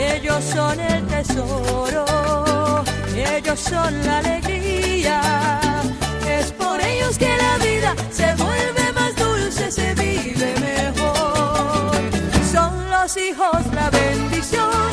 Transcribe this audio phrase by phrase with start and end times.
[0.00, 2.06] Ellos son el tesoro,
[3.14, 5.20] ellos son la alegría.
[6.26, 11.92] Es por ellos que la vida se vuelve más dulce, se vive mejor.
[12.50, 14.90] Son los hijos la bendición,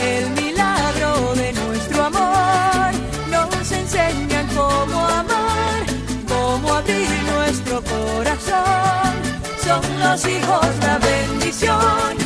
[0.00, 2.92] el milagro de nuestro amor.
[3.28, 5.80] Nos enseñan cómo amar,
[6.28, 9.12] cómo abrir nuestro corazón.
[9.64, 12.25] Son los hijos la bendición,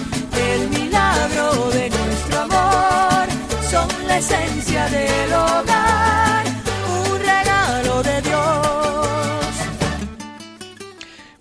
[4.21, 9.47] esencia del hogar, un regalo de Dios.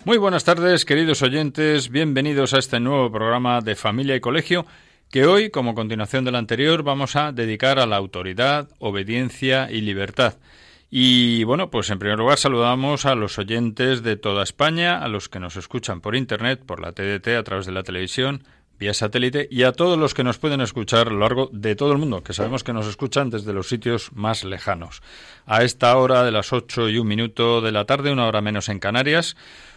[0.06, 1.90] Muy buenas tardes, queridos oyentes.
[1.90, 4.64] Bienvenidos a este nuevo programa de Familia y Colegio
[5.10, 10.38] que hoy, como continuación del anterior, vamos a dedicar a la autoridad, obediencia y libertad.
[10.88, 15.28] Y bueno, pues en primer lugar saludamos a los oyentes de toda España, a los
[15.28, 18.42] que nos escuchan por Internet, por la TDT, a través de la televisión,
[18.80, 21.92] vía satélite, y a todos los que nos pueden escuchar a lo largo de todo
[21.92, 25.02] el mundo, que sabemos que nos escuchan desde los sitios más lejanos.
[25.44, 28.70] A esta hora de las ocho y un minuto de la tarde, una hora menos
[28.70, 29.36] en Canarias,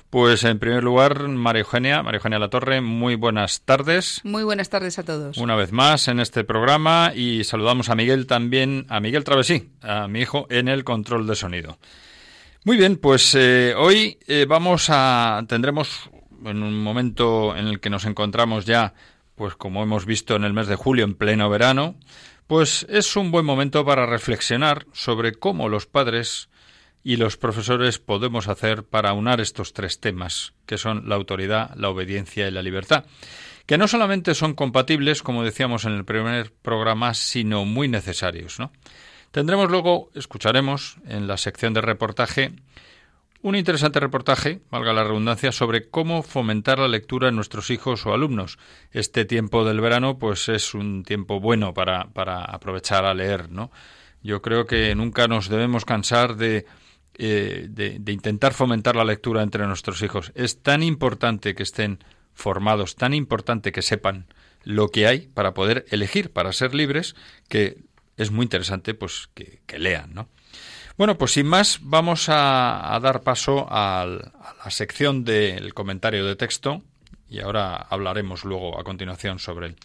[0.09, 4.21] pues en primer lugar, María Eugenia, María Eugenia Latorre, muy buenas tardes.
[4.23, 5.37] Muy buenas tardes a todos.
[5.37, 10.07] Una vez más en este programa y saludamos a Miguel también, a Miguel Travesí, a
[10.07, 11.77] mi hijo en el control de sonido.
[12.63, 16.09] Muy bien, pues eh, hoy eh, vamos a tendremos
[16.45, 18.93] en un momento en el que nos encontramos ya,
[19.35, 21.95] pues como hemos visto en el mes de julio en pleno verano,
[22.47, 26.49] pues es un buen momento para reflexionar sobre cómo los padres
[27.03, 31.89] y los profesores podemos hacer para unar estos tres temas, que son la autoridad, la
[31.89, 33.05] obediencia y la libertad,
[33.65, 38.59] que no solamente son compatibles, como decíamos en el primer programa, sino muy necesarios.
[38.59, 38.71] ¿no?
[39.31, 42.53] Tendremos luego, escucharemos en la sección de reportaje,
[43.43, 48.13] un interesante reportaje, valga la redundancia, sobre cómo fomentar la lectura en nuestros hijos o
[48.13, 48.57] alumnos.
[48.91, 53.69] Este tiempo del verano, pues es un tiempo bueno para, para aprovechar a leer, ¿no?
[54.23, 56.65] Yo creo que nunca nos debemos cansar de
[57.15, 60.31] eh, de, de, intentar fomentar la lectura entre nuestros hijos.
[60.33, 61.99] Es tan importante que estén
[62.33, 64.25] formados, tan importante que sepan
[64.63, 67.15] lo que hay para poder elegir, para ser libres,
[67.49, 67.83] que
[68.17, 70.27] es muy interesante pues que, que lean, ¿no?
[70.97, 76.83] Bueno, pues sin más, vamos a, dar paso a la sección del comentario de texto
[77.27, 79.75] y ahora hablaremos luego a continuación sobre él.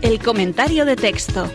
[0.00, 1.50] El comentario de texto.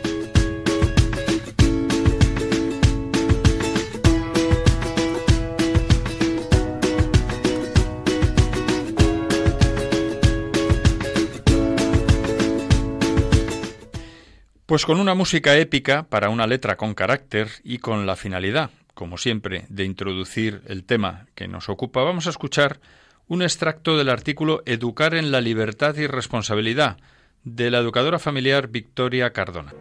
[14.67, 19.17] Pues con una música épica para una letra con carácter y con la finalidad, como
[19.17, 22.81] siempre, de introducir el tema que nos ocupa, vamos a escuchar
[23.29, 26.97] un extracto del artículo Educar en la libertad y responsabilidad
[27.45, 29.73] de la educadora familiar Victoria Cardona.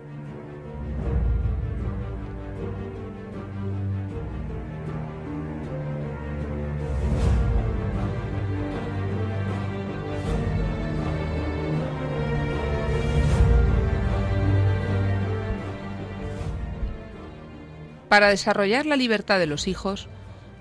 [18.08, 20.08] Para desarrollar la libertad de los hijos,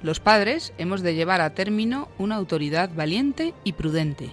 [0.01, 4.31] los padres hemos de llevar a término una autoridad valiente y prudente.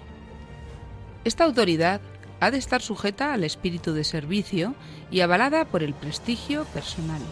[1.24, 2.00] Esta autoridad
[2.40, 4.74] ha de estar sujeta al espíritu de servicio
[5.10, 7.22] y avalada por el prestigio personal.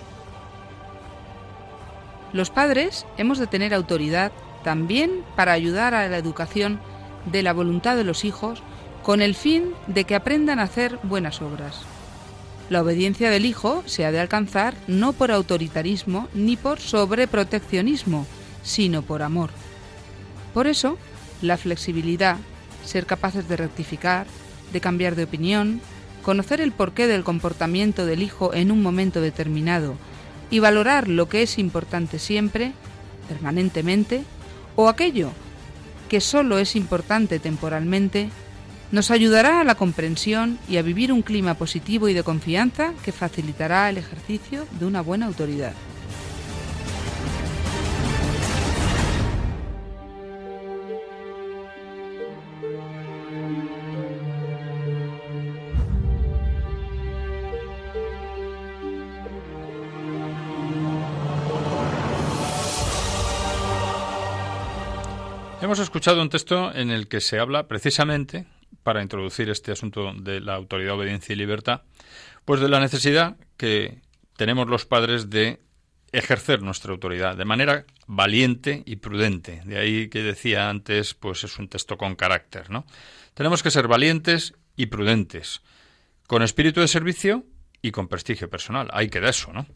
[2.32, 4.30] Los padres hemos de tener autoridad
[4.62, 6.78] también para ayudar a la educación
[7.26, 8.62] de la voluntad de los hijos
[9.02, 11.84] con el fin de que aprendan a hacer buenas obras.
[12.70, 18.26] La obediencia del hijo se ha de alcanzar no por autoritarismo ni por sobreproteccionismo,
[18.62, 19.50] sino por amor.
[20.54, 20.96] Por eso,
[21.42, 22.36] la flexibilidad,
[22.84, 24.26] ser capaces de rectificar,
[24.72, 25.80] de cambiar de opinión,
[26.22, 29.96] conocer el porqué del comportamiento del hijo en un momento determinado
[30.48, 32.72] y valorar lo que es importante siempre,
[33.28, 34.22] permanentemente,
[34.76, 35.32] o aquello
[36.08, 38.30] que solo es importante temporalmente,
[38.92, 43.12] nos ayudará a la comprensión y a vivir un clima positivo y de confianza que
[43.12, 45.74] facilitará el ejercicio de una buena autoridad.
[65.62, 68.46] Hemos escuchado un texto en el que se habla precisamente
[68.90, 71.82] para introducir este asunto de la autoridad, obediencia y libertad,
[72.44, 74.00] pues de la necesidad que
[74.36, 75.60] tenemos los padres de
[76.10, 79.62] ejercer nuestra autoridad de manera valiente y prudente.
[79.64, 82.84] De ahí que decía antes, pues es un texto con carácter, ¿no?
[83.34, 85.62] Tenemos que ser valientes y prudentes,
[86.26, 87.44] con espíritu de servicio
[87.82, 88.88] y con prestigio personal.
[88.92, 89.68] Hay que de eso, ¿no?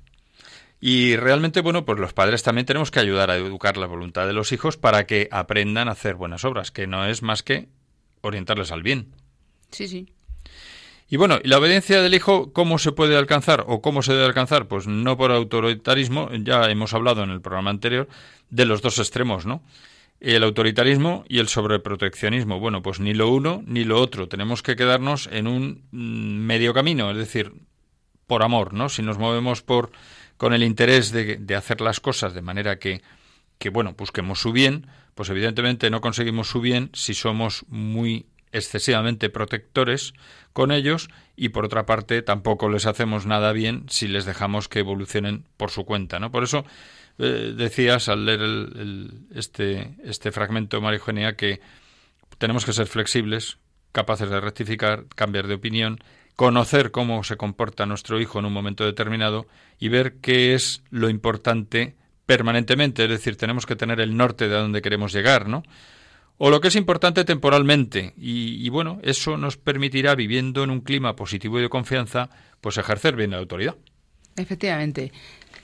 [0.80, 4.32] Y realmente, bueno, pues los padres también tenemos que ayudar a educar la voluntad de
[4.32, 7.68] los hijos para que aprendan a hacer buenas obras, que no es más que
[8.26, 9.14] orientarles al bien.
[9.70, 10.08] Sí, sí.
[11.08, 14.24] Y bueno, ¿y la obediencia del hijo cómo se puede alcanzar o cómo se debe
[14.24, 14.66] alcanzar?
[14.66, 18.08] Pues no por autoritarismo, ya hemos hablado en el programa anterior
[18.50, 19.62] de los dos extremos, ¿no?
[20.20, 22.58] El autoritarismo y el sobreproteccionismo.
[22.58, 24.28] Bueno, pues ni lo uno ni lo otro.
[24.28, 27.52] Tenemos que quedarnos en un mm, medio camino, es decir,
[28.26, 28.88] por amor, ¿no?
[28.88, 29.92] Si nos movemos por
[30.36, 33.02] con el interés de, de hacer las cosas de manera que,
[33.58, 39.30] que, bueno, busquemos su bien, pues evidentemente no conseguimos su bien si somos muy excesivamente
[39.30, 40.14] protectores
[40.52, 44.78] con ellos y por otra parte tampoco les hacemos nada bien si les dejamos que
[44.78, 46.30] evolucionen por su cuenta, ¿no?
[46.30, 46.64] Por eso
[47.18, 48.40] eh, decías al leer
[49.34, 51.60] este, este fragmento, María Eugenia, que
[52.38, 53.58] tenemos que ser flexibles,
[53.92, 55.98] capaces de rectificar, cambiar de opinión,
[56.36, 59.46] conocer cómo se comporta nuestro hijo en un momento determinado
[59.78, 64.56] y ver qué es lo importante permanentemente, es decir, tenemos que tener el norte de
[64.56, 65.62] a dónde queremos llegar, ¿no?
[66.38, 68.12] o lo que es importante temporalmente.
[68.16, 72.30] Y, bueno, eso nos permitirá, viviendo en un clima positivo y de confianza,
[72.60, 73.76] pues ejercer bien la autoridad.
[74.36, 75.12] Efectivamente.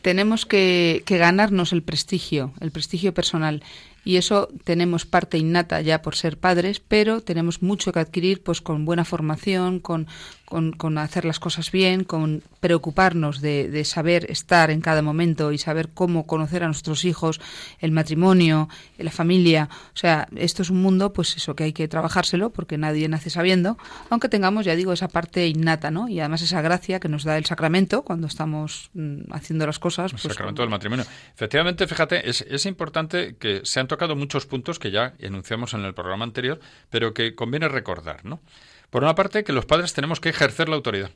[0.02, 3.62] Tenemos que ganarnos el prestigio, el prestigio personal
[4.04, 8.60] y eso tenemos parte innata ya por ser padres, pero tenemos mucho que adquirir pues
[8.60, 10.06] con buena formación, con,
[10.50, 15.58] con, hacer las cosas bien, con preocuparnos de, de, saber estar en cada momento y
[15.58, 17.40] saber cómo conocer a nuestros hijos,
[17.78, 18.68] el matrimonio,
[18.98, 19.68] la familia.
[19.94, 23.30] O sea, esto es un mundo, pues eso, que hay que trabajárselo porque nadie nace
[23.30, 26.08] sabiendo, aunque tengamos, ya digo, esa parte innata, ¿no?
[26.08, 30.12] Y además esa gracia que nos da el sacramento cuando estamos mm, haciendo las cosas.
[30.12, 31.04] El pues, sacramento del matrimonio.
[31.34, 35.92] Efectivamente, fíjate, es, es importante que sean tocado muchos puntos que ya enunciamos en el
[35.92, 36.58] programa anterior,
[36.88, 38.40] pero que conviene recordar, ¿no?
[38.88, 41.10] Por una parte, que los padres tenemos que ejercer la autoridad.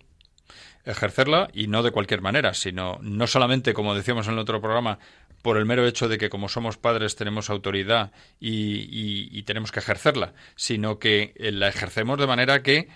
[0.85, 4.99] Ejercerla y no de cualquier manera, sino no solamente, como decíamos en el otro programa,
[5.41, 10.35] por el mero hecho de que como somos padres tenemos autoridad y tenemos que ejercerla,
[10.57, 12.89] sino que la ejercemos de manera que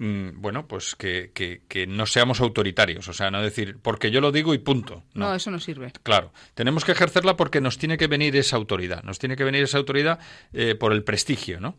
[0.00, 4.54] bueno, pues que, que, no seamos autoritarios, o sea, no decir, porque yo lo digo
[4.54, 5.02] y punto.
[5.12, 5.92] No, eso no sirve.
[6.02, 9.62] Claro, tenemos que ejercerla porque nos tiene que venir esa autoridad, nos tiene que venir
[9.62, 10.18] esa autoridad
[10.54, 11.76] eh, por el prestigio, ¿no?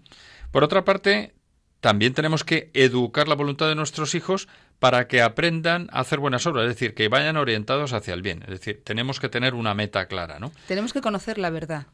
[0.52, 1.34] Por otra parte,
[1.80, 4.48] también tenemos que educar la voluntad de nuestros hijos
[4.78, 8.44] para que aprendan a hacer buenas obras, es decir, que vayan orientados hacia el bien.
[8.44, 10.52] Es decir, tenemos que tener una meta clara, ¿no?
[10.68, 11.88] Tenemos que conocer la verdad.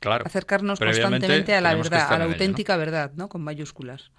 [0.00, 0.24] Claro.
[0.26, 3.28] Acercarnos constantemente a la verdad, a la auténtica verdad, ¿no?
[3.28, 4.10] Con mayúsculas.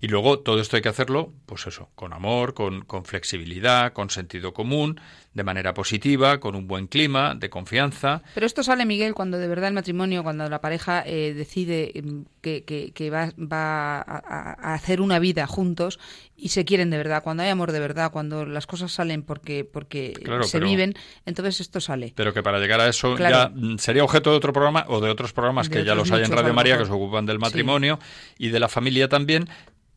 [0.00, 4.10] Y luego todo esto hay que hacerlo, pues eso, con amor, con, con flexibilidad, con
[4.10, 5.00] sentido común,
[5.36, 8.22] de manera positiva, con un buen clima, de confianza.
[8.32, 12.20] Pero esto sale, Miguel, cuando de verdad el matrimonio, cuando la pareja eh, decide mm,
[12.40, 15.98] que, que, va, va a, hacer una vida juntos
[16.36, 19.68] y se quieren de verdad, cuando hay amor de verdad, cuando las cosas salen porque,
[19.70, 20.14] porque
[20.44, 20.94] se viven,
[21.26, 22.14] entonces esto sale.
[22.16, 25.34] Pero que para llegar a eso ya sería objeto de otro programa o de otros
[25.34, 27.98] programas que ya los hay en Radio María que se ocupan del matrimonio
[28.38, 29.50] y de la familia también,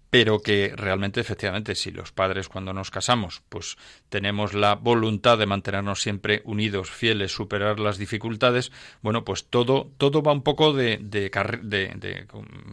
[0.10, 3.78] pero que realmente efectivamente si los padres cuando nos casamos pues
[4.10, 10.22] tenemos la voluntad de mantenernos siempre unidos, fieles, superar las dificultades, bueno, pues todo todo
[10.22, 11.30] va un poco de, de,
[11.64, 12.28] de,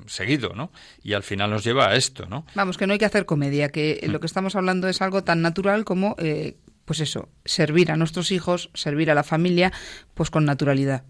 [0.06, 0.70] seguido, ¿no?
[1.02, 2.46] Y al final nos lleva a esto, ¿no?
[2.54, 4.10] Vamos, que no hay que hacer comedia, que mm.
[4.10, 8.30] lo que estamos hablando es algo tan natural como eh, pues eso, servir a nuestros
[8.30, 9.72] hijos, servir a la familia,
[10.14, 11.02] pues con naturalidad.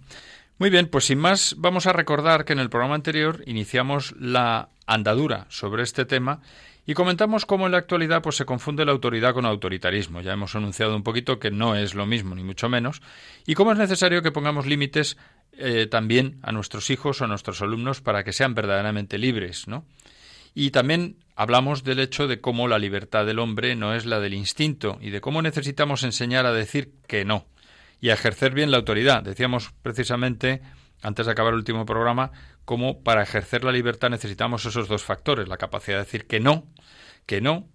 [0.59, 4.71] Muy bien, pues sin más, vamos a recordar que en el programa anterior iniciamos la
[4.87, 6.41] andadura sobre este tema
[6.87, 10.21] y comentamos cómo en la actualidad pues, se confunde la autoridad con autoritarismo.
[10.21, 13.03] Ya hemos anunciado un poquito que no es lo mismo, ni mucho menos,
[13.45, 15.17] y cómo es necesario que pongamos límites
[15.53, 19.85] eh, también a nuestros hijos o a nuestros alumnos para que sean verdaderamente libres, ¿no?
[20.55, 24.33] Y también hablamos del hecho de cómo la libertad del hombre no es la del
[24.33, 27.47] instinto y de cómo necesitamos enseñar a decir que no
[28.01, 29.23] y a ejercer bien la autoridad.
[29.23, 30.63] Decíamos precisamente,
[31.03, 32.31] antes de acabar el último programa,
[32.67, 36.67] cómo para ejercer la libertad necesitamos esos dos factores, la capacidad de decir que no,
[37.25, 37.67] que no,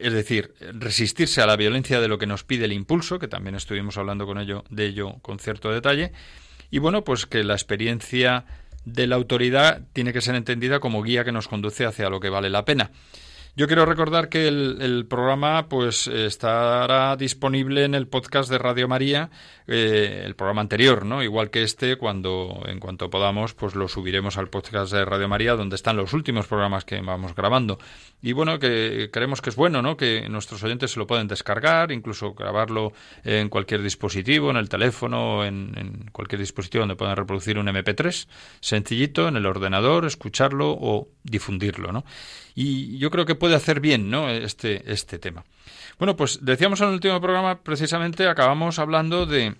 [0.00, 3.54] es decir, resistirse a la violencia de lo que nos pide el impulso, que también
[3.54, 6.12] estuvimos hablando con ello, de ello con cierto detalle,
[6.70, 8.44] y bueno, pues que la experiencia
[8.84, 12.30] de la autoridad tiene que ser entendida como guía que nos conduce hacia lo que
[12.30, 12.90] vale la pena.
[13.58, 19.30] Yo quiero recordar que el, programa pues estará disponible en el podcast de Radio María,
[19.66, 21.22] eh, el programa anterior, ¿no?
[21.22, 25.54] Igual que este, cuando en cuanto podamos, pues lo subiremos al podcast de Radio María,
[25.54, 27.78] donde están los últimos programas que vamos grabando.
[28.20, 29.96] Y bueno, que creemos que es bueno, ¿no?
[29.96, 32.92] Que nuestros oyentes se lo pueden descargar, incluso grabarlo
[33.24, 38.28] en cualquier dispositivo, en el teléfono, en, en cualquier dispositivo donde puedan reproducir un MP3,
[38.60, 42.04] sencillito, en el ordenador, escucharlo o difundirlo, ¿no?
[42.58, 44.28] Y yo creo que hacer bien, ¿no?
[44.28, 45.44] Este, este tema.
[45.98, 49.54] Bueno, pues decíamos en el último programa, precisamente acabamos hablando de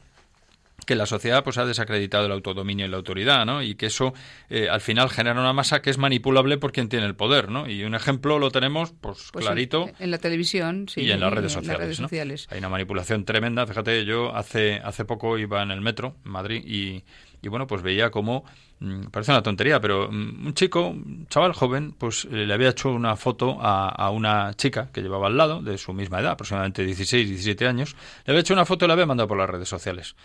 [0.85, 3.63] que la sociedad pues ha desacreditado el autodominio y la autoridad, ¿no?
[3.63, 4.15] Y que eso
[4.49, 7.69] eh, al final genera una masa que es manipulable por quien tiene el poder, ¿no?
[7.69, 11.33] Y un ejemplo lo tenemos pues, pues clarito en, la televisión, sí, y en las
[11.33, 13.67] redes, sociales, Hay una manipulación tremenda.
[13.67, 17.05] Fíjate, yo hace hace poco iba en el metro en Madrid y,
[17.43, 18.45] y bueno pues veía como
[18.81, 22.71] mm, parece una tontería, pero mm, un chico, un chaval joven, pues eh, le había
[22.71, 26.33] hecho una foto a, a, una chica que llevaba al lado, de su misma edad,
[26.33, 29.49] aproximadamente 16, 17 años, le había hecho una foto y la había mandado por las
[29.49, 30.17] redes sociales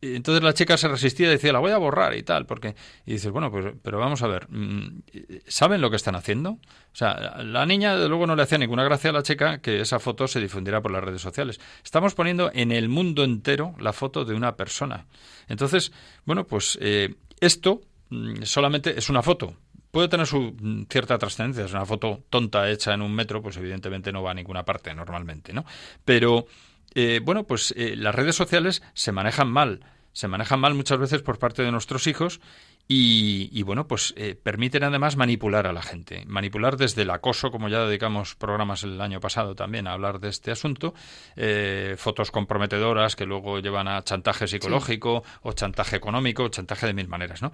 [0.00, 2.74] entonces la chica se resistía y decía, la voy a borrar y tal, porque...
[3.06, 5.02] Y dices, bueno, pues, pero vamos a ver, mm,
[5.46, 6.50] ¿saben lo que están haciendo?
[6.50, 9.80] O sea, la niña, de luego, no le hacía ninguna gracia a la chica que
[9.80, 11.60] esa foto se difundiera por las redes sociales.
[11.82, 15.06] Estamos poniendo en el mundo entero la foto de una persona.
[15.48, 15.92] Entonces,
[16.24, 19.56] bueno, pues eh, esto mm, solamente es una foto,
[19.94, 21.64] puede tener su mm, cierta trascendencia.
[21.64, 24.92] Es una foto tonta hecha en un metro, pues evidentemente no va a ninguna parte
[24.92, 25.64] normalmente, ¿no?
[26.04, 26.46] Pero
[26.94, 29.80] eh, bueno, pues eh, las redes sociales se manejan mal
[30.14, 32.40] se manejan mal muchas veces por parte de nuestros hijos
[32.86, 36.24] y, bueno, pues eh, permiten además manipular a la gente.
[36.26, 40.28] Manipular desde el acoso, como ya dedicamos programas el año pasado también a hablar de
[40.28, 40.94] este asunto,
[41.34, 46.94] eh, fotos comprometedoras que luego llevan a chantaje psicológico o chantaje económico, o chantaje de
[46.94, 47.52] mil maneras, ¿no?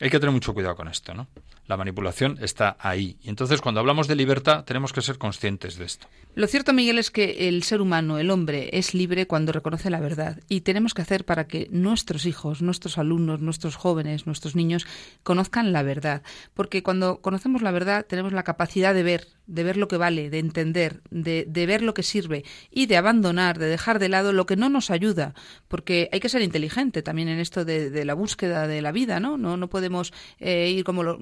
[0.00, 1.26] Hay que tener mucho cuidado con esto, ¿no?
[1.66, 3.16] La manipulación está ahí.
[3.22, 6.06] Y entonces, cuando hablamos de libertad, tenemos que ser conscientes de esto.
[6.36, 9.98] Lo cierto, Miguel, es que el ser humano, el hombre, es libre cuando reconoce la
[9.98, 10.38] verdad.
[10.48, 14.86] Y tenemos que hacer para que nuestros hijos, nuestros alumnos, nuestros jóvenes, nuestros niños
[15.22, 16.22] conozcan la verdad.
[16.54, 20.30] Porque cuando conocemos la verdad, tenemos la capacidad de ver, de ver lo que vale,
[20.30, 24.46] de entender, de, ver lo que sirve y de abandonar, de dejar de lado lo
[24.46, 25.34] que no nos ayuda.
[25.68, 29.38] Porque hay que ser inteligente también en esto de, la búsqueda de la vida, ¿no?
[29.38, 31.18] No, no podemos eh, ir como lo,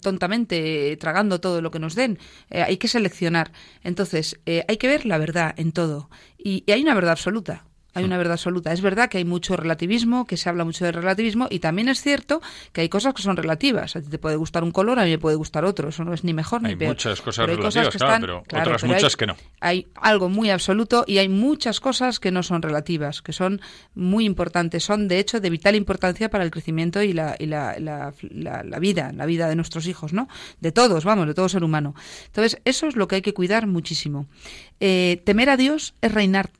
[0.00, 2.18] tontamente tragando todo lo que nos den.
[2.50, 3.52] Eh, hay que seleccionar.
[3.82, 6.10] Entonces, eh, hay que ver la verdad en todo.
[6.38, 7.64] y hay una verdad absoluta
[7.94, 8.72] hay una verdad absoluta.
[8.72, 12.00] Es verdad que hay mucho relativismo, que se habla mucho de relativismo, y también es
[12.00, 12.40] cierto
[12.72, 13.96] que hay cosas que son relativas.
[13.96, 15.88] A ti te puede gustar un color, a mí me puede gustar otro.
[15.88, 16.82] Eso no es ni mejor ni peor.
[16.82, 19.36] Hay muchas cosas relativas, claro, pero otras muchas que no.
[19.60, 23.60] Hay algo muy absoluto y hay muchas cosas que no son relativas, que son
[23.94, 24.84] muy importantes.
[24.84, 28.78] Son, de hecho, de vital importancia para el crecimiento y la, y la, la, la
[28.78, 30.28] vida, la vida de nuestros hijos, ¿no?
[30.60, 31.94] De todos, vamos, de todo ser humano.
[32.26, 34.26] Entonces, eso es lo que hay que cuidar muchísimo.
[34.80, 36.50] Eh, temer a Dios es reinar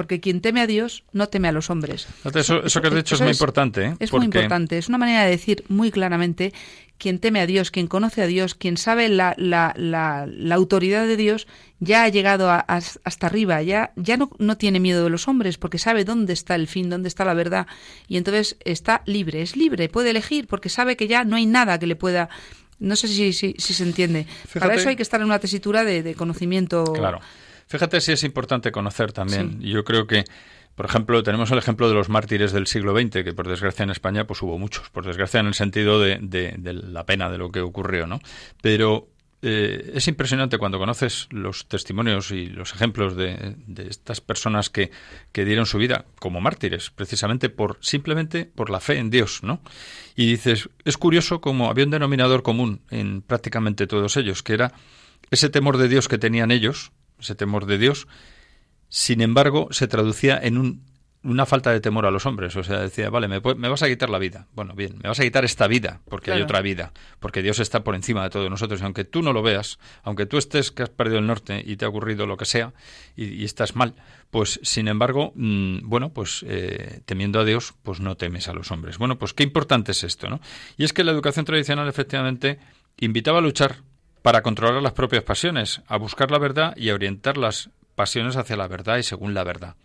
[0.00, 2.08] porque quien teme a Dios no teme a los hombres.
[2.34, 3.84] Eso, que has dicho es muy importante.
[3.84, 3.94] ¿eh?
[3.98, 4.78] Es muy importante.
[4.78, 6.54] Es una manera de decir muy claramente
[6.96, 11.18] quien teme a Dios, quien conoce a Dios, quien sabe la, la, la, autoridad de
[11.18, 11.46] Dios,
[11.80, 15.76] ya ha llegado hasta arriba, ya, ya no, no, tiene miedo de los hombres, porque
[15.76, 17.66] sabe dónde está el fin, dónde está la verdad,
[18.08, 21.78] y entonces está libre, es libre, puede elegir, porque sabe que ya no hay nada
[21.78, 22.30] que le pueda...
[22.78, 24.26] No sé si, si, se entiende.
[24.58, 26.84] Para eso hay que estar en una tesitura de, de conocimiento.
[26.94, 27.20] Claro.
[27.70, 29.60] Fíjate si es importante conocer también.
[29.60, 30.24] Yo creo que,
[30.74, 33.90] por ejemplo, tenemos el ejemplo de los mártires del siglo XX, que por desgracia en
[33.90, 37.52] España pues hubo muchos, por desgracia en el sentido de, de, la pena de lo
[37.52, 38.18] que ocurrió, ¿no?
[38.60, 39.06] Pero
[39.40, 44.90] eh, es impresionante cuando conoces los testimonios y los ejemplos de, de estas personas que,
[45.30, 49.60] que, dieron su vida como mártires, precisamente por simplemente por la fe en Dios, ¿no?
[50.16, 54.72] Y dices, es curioso como había un denominador común en prácticamente todos ellos, que era
[55.30, 58.08] ese temor de Dios que tenían ellos, ese temor de Dios,
[58.88, 60.82] sin embargo, se traducía en
[61.22, 62.56] una falta de temor a los hombres.
[62.56, 64.48] O sea, decía, vale, me, vas a quitar la vida.
[64.52, 67.84] Bueno, bien, me vas a quitar esta vida, porque hay otra vida, porque Dios está
[67.84, 68.80] por encima de todos nosotros.
[68.80, 71.76] Y aunque tú no lo veas, aunque tú estés que has perdido el norte y
[71.76, 72.72] te ha ocurrido lo que sea,
[73.16, 73.94] y, estás mal,
[74.30, 78.70] pues sin embargo, mm, bueno, pues eh, temiendo a Dios, pues no temes a los
[78.70, 78.98] hombres.
[78.98, 80.40] Bueno, pues qué importante es esto, ¿no?
[80.76, 82.58] Y es que la educación tradicional efectivamente
[82.98, 83.82] invitaba a luchar
[84.22, 88.56] para controlar las propias pasiones, a buscar la verdad y a orientar las pasiones hacia
[88.56, 89.76] la verdad y según la verdad.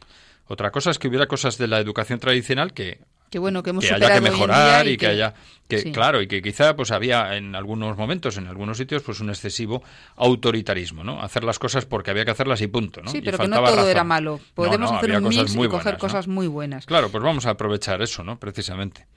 [0.48, 3.90] Otra cosa es que hubiera cosas de la educación tradicional que que bueno que hemos
[3.92, 5.34] haya que mejorar y, que, haya
[5.68, 9.30] que claro y que quizá pues había en algunos momentos en algunos sitios pues un
[9.30, 9.84] excesivo
[10.16, 13.48] autoritarismo no hacer las cosas porque había que hacerlas y punto no sí pero que
[13.48, 14.40] no todo era malo.
[14.54, 16.86] Podemos hacer un mix y coger cosas muy buenas.
[16.86, 19.08] Claro pues vamos a aprovechar eso no precisamente.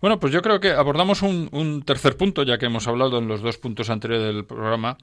[0.00, 3.28] Bueno pues yo creo que abordamos un, un tercer punto ya que hemos hablado en
[3.28, 4.96] los dos puntos anteriores del programa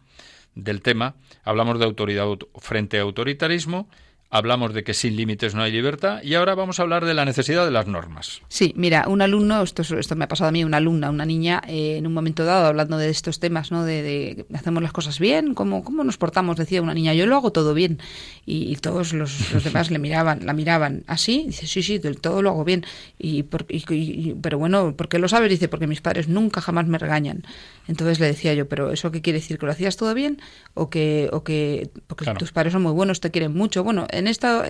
[0.55, 2.27] del tema, hablamos de autoridad
[2.60, 3.88] frente a autoritarismo
[4.34, 7.24] hablamos de que sin límites no hay libertad y ahora vamos a hablar de la
[7.24, 8.42] necesidad de las normas.
[8.50, 11.62] Sí, mira, un alumno, esto, esto me ha pasado a mí, una alumna, una niña,
[11.68, 13.86] eh, en un momento dado, hablando de estos temas, ¿no?
[13.86, 17.52] De, hacemos las cosas bien, ¿cómo, cómo nos portamos, decía una niña, yo lo hago
[17.52, 18.00] todo bien.
[18.46, 22.50] Y, todos los, demás le miraban, la miraban así, dice, sí, sí, del todo lo
[22.50, 22.86] hago bien.
[23.20, 25.52] Y, pero bueno, ¿por qué lo sabes?
[25.52, 27.44] Dice, porque mis padres nunca jamás me regañan.
[27.88, 29.60] Entonces le decía yo, pero ¿eso qué quiere decir?
[29.60, 30.42] ¿Que lo hacías todo bien?
[30.74, 33.84] ¿O que, o que porque tus padres son muy buenos, te quieren mucho?
[33.84, 34.65] Bueno, en esta...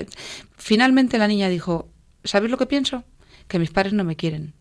[0.57, 1.89] Finalmente la niña dijo,
[2.23, 3.03] ¿sabes lo que pienso?
[3.47, 4.53] Que mis padres no me quieren.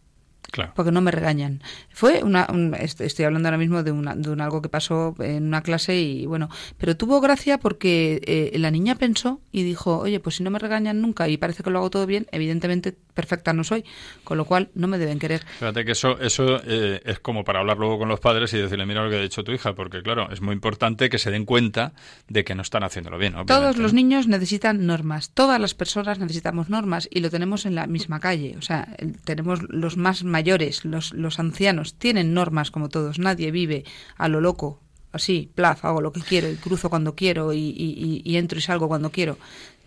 [0.74, 1.62] Porque no me regañan.
[1.90, 2.46] Fue una,
[2.78, 6.26] estoy hablando ahora mismo de, una, de un algo que pasó en una clase y
[6.26, 10.50] bueno, pero tuvo gracia porque eh, la niña pensó y dijo, oye, pues si no
[10.50, 13.84] me regañan nunca y parece que lo hago todo bien, evidentemente perfecta no soy,
[14.24, 15.44] con lo cual no me deben querer.
[15.58, 18.86] Fíjate que eso, eso eh, es como para hablar luego con los padres y decirle,
[18.86, 21.44] mira lo que ha dicho tu hija, porque claro, es muy importante que se den
[21.44, 21.92] cuenta
[22.28, 23.34] de que no están haciéndolo bien.
[23.46, 27.86] Todos los niños necesitan normas, todas las personas necesitamos normas y lo tenemos en la
[27.86, 28.88] misma calle, o sea,
[29.24, 33.84] tenemos los más mayores, los, los ancianos, tienen normas como todos, nadie vive
[34.16, 34.80] a lo loco,
[35.12, 38.88] así, plaf, hago lo que quiero y cruzo cuando quiero y, y entro y salgo
[38.88, 39.38] cuando quiero.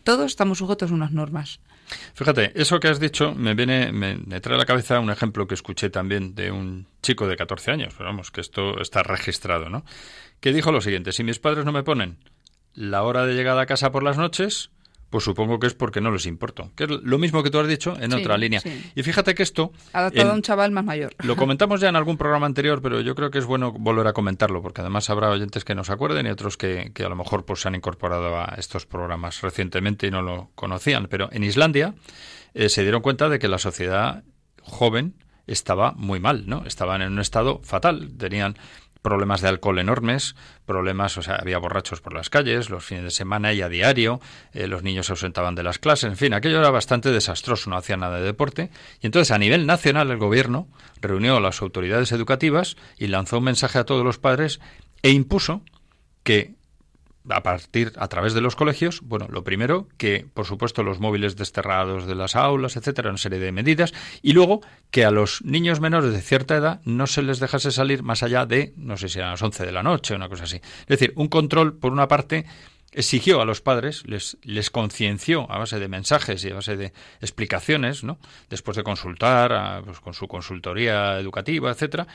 [0.05, 1.59] Todos estamos sujetos a unas normas.
[2.13, 5.55] Fíjate, eso que has dicho me viene, me, trae a la cabeza un ejemplo que
[5.55, 9.83] escuché también de un chico de 14 años, pero vamos, que esto está registrado, ¿no?
[10.39, 12.19] Que dijo lo siguiente, si mis padres no me ponen
[12.75, 14.69] la hora de llegada a casa por las noches,
[15.15, 16.73] pues supongo que es porque no les importo.
[16.75, 18.61] Que es lo mismo que tú has dicho en otra línea.
[18.95, 19.71] Y fíjate que esto...
[19.93, 21.15] Adaptado a un chaval más mayor.
[21.19, 24.11] Lo comentamos ya en algún programa anterior, pero yo creo que es bueno volver a
[24.11, 27.45] comentarlo, porque además habrá oyentes que nos acuerden y otros que, que a lo mejor
[27.45, 31.07] pues, se han incorporado a estos programas recientemente y no lo conocían.
[31.07, 31.95] Pero en Islandia
[32.53, 34.25] eh, se dieron cuenta de que la sociedad
[34.63, 35.15] joven
[35.47, 36.65] estaba muy mal, ¿no?
[36.65, 38.17] Estaban en un estado fatal.
[38.17, 38.57] Tenían
[39.05, 43.11] problemas de alcohol enormes, problemas, o sea, había borrachos por las calles, los fines de
[43.11, 44.19] semana y a diario,
[44.51, 47.77] eh, los niños se ausentaban de las clases, en fin, aquello era bastante desastroso, no
[47.77, 48.71] hacía nada de deporte.
[49.01, 50.67] Y entonces, a nivel nacional, el gobierno
[51.01, 54.59] reunió a las autoridades educativas y lanzó un mensaje a todos los padres
[55.03, 55.61] e impuso
[56.23, 56.55] que
[57.29, 61.35] a partir a través de los colegios, bueno, lo primero que por supuesto los móviles
[61.35, 64.61] desterrados de las aulas, etcétera, una serie de medidas y luego
[64.91, 68.45] que a los niños menores de cierta edad no se les dejase salir más allá
[68.45, 70.57] de no sé si a las 11 de la noche o una cosa así.
[70.57, 72.45] Es decir, un control por una parte
[72.95, 76.93] exigió a los padres, les, les concienció a base de mensajes y a base de
[77.19, 78.17] explicaciones, ¿no?
[78.49, 82.07] Después de consultar pues, con su consultoría educativa, etcétera,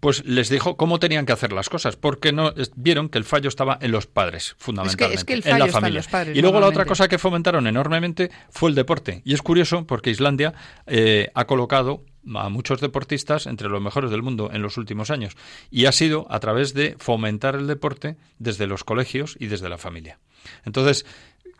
[0.00, 3.48] pues les dijo cómo tenían que hacer las cosas, porque no vieron que el fallo
[3.48, 6.02] estaba en los padres, fundamentalmente, en la familia.
[6.34, 9.22] y luego la otra cosa que fomentaron enormemente fue el deporte.
[9.24, 10.54] Y es curioso porque Islandia
[10.86, 12.04] eh, ha colocado
[12.34, 15.36] a muchos deportistas entre los mejores del mundo en los últimos años.
[15.70, 19.78] Y ha sido a través de fomentar el deporte desde los colegios y desde la
[19.78, 20.18] familia.
[20.64, 21.06] Entonces,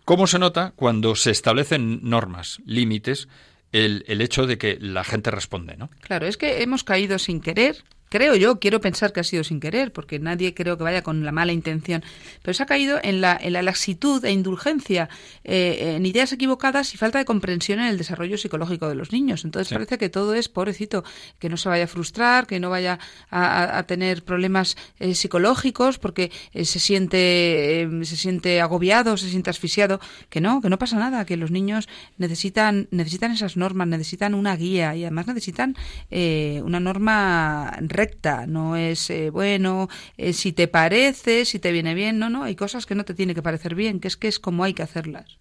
[0.04, 3.28] ¿cómo se nota cuando se establecen normas, límites?
[3.72, 5.90] El, el, hecho de que la gente responde, ¿no?
[6.00, 9.60] Claro, es que hemos caído sin querer creo yo, quiero pensar que ha sido sin
[9.60, 12.02] querer, porque nadie creo que vaya con la mala intención,
[12.42, 15.08] pero se ha caído en la, en la laxitud e indulgencia,
[15.44, 19.44] eh, en ideas equivocadas y falta de comprensión en el desarrollo psicológico de los niños.
[19.44, 21.04] Entonces parece que todo es, pobrecito,
[21.38, 22.98] que no se vaya a frustrar, que no vaya
[23.30, 30.00] a, tener problemas eh, psicológicos porque eh, se siente se siente agobiado, se siente asfixiado,
[30.28, 31.88] que no, que no pasa nada, que los niños
[32.18, 35.76] necesitan necesitan esas normas, necesitan una guía y además necesitan
[36.10, 42.18] una norma recta, no es eh, bueno, eh, si te parece, si te viene bien,
[42.18, 44.38] no, no, hay cosas que no te tiene que parecer bien, que es que es
[44.38, 45.38] como hay que hacerlas.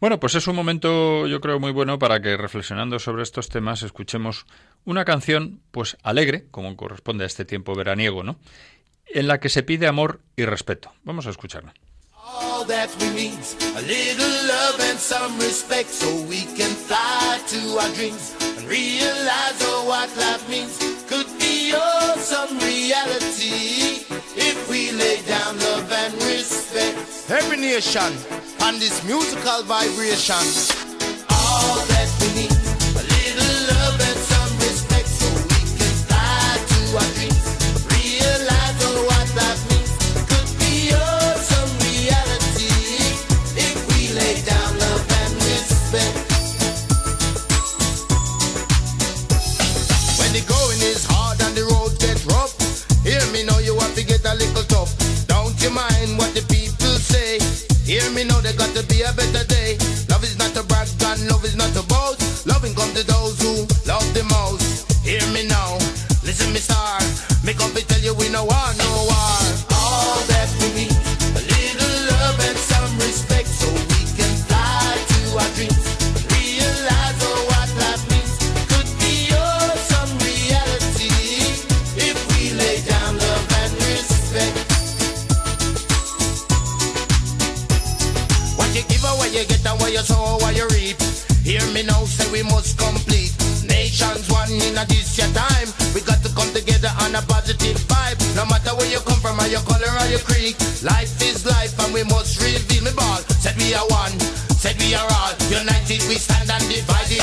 [0.00, 3.82] Bueno, pues es un momento yo creo muy bueno para que reflexionando sobre estos temas
[3.82, 4.46] escuchemos
[4.84, 8.36] una canción pues alegre, como corresponde a este tiempo veraniego, ¿no?
[9.06, 10.92] En la que se pide amor y respeto.
[11.04, 11.72] Vamos a escucharla.
[18.66, 24.04] realize what life means could be oh, some reality
[24.36, 27.30] if we lay down love and respect.
[27.30, 28.12] Every nation
[28.62, 30.44] on this musical vibration.
[31.30, 31.95] All
[58.76, 59.78] to be a better day.
[60.10, 61.85] Love is not a brag and love is not a
[92.36, 93.32] we must complete.
[93.64, 95.72] Nations one in a this your time.
[95.96, 98.20] We got to come together on a positive vibe.
[98.36, 100.52] No matter where you come from, or your color or your creed.
[100.84, 103.24] Life is life and we must reveal me ball.
[103.40, 104.12] Said we are one,
[104.60, 105.32] said we are all.
[105.48, 107.15] United we stand and divided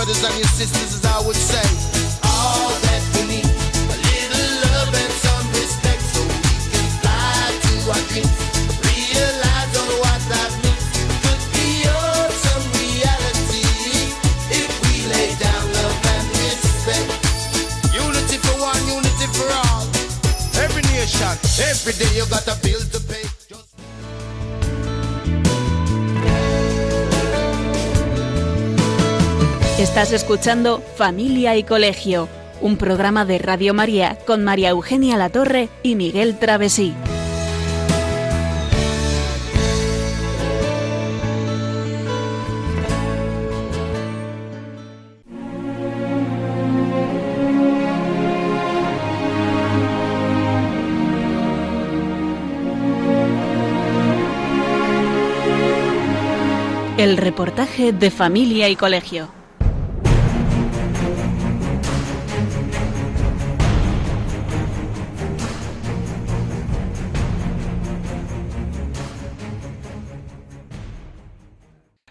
[0.00, 1.99] brothers and your sisters, as I would say.
[29.80, 32.28] Estás escuchando Familia y Colegio,
[32.60, 36.92] un programa de Radio María con María Eugenia Latorre y Miguel Travesí.
[56.98, 59.39] El reportaje de Familia y Colegio.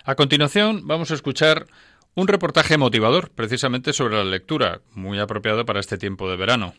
[0.09, 1.67] A continuación vamos a escuchar
[2.15, 6.73] un reportaje motivador precisamente sobre la lectura, muy apropiado para este tiempo de verano.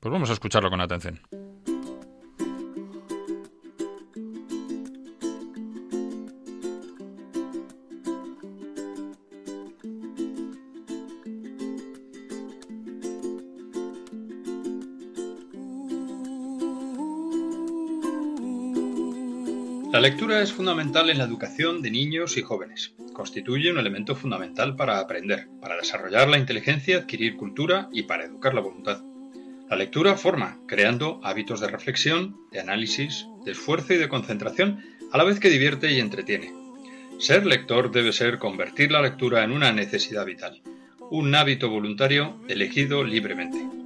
[0.00, 1.18] Pues vamos a escucharlo con atención.
[19.94, 22.96] La lectura es fundamental en la educación de niños y jóvenes.
[23.12, 28.54] Constituye un elemento fundamental para aprender, para desarrollar la inteligencia, adquirir cultura y para educar
[28.54, 29.04] la voluntad.
[29.70, 35.16] La lectura forma, creando hábitos de reflexión, de análisis, de esfuerzo y de concentración, a
[35.16, 36.52] la vez que divierte y entretiene.
[37.20, 40.60] Ser lector debe ser convertir la lectura en una necesidad vital,
[41.12, 43.83] un hábito voluntario elegido libremente.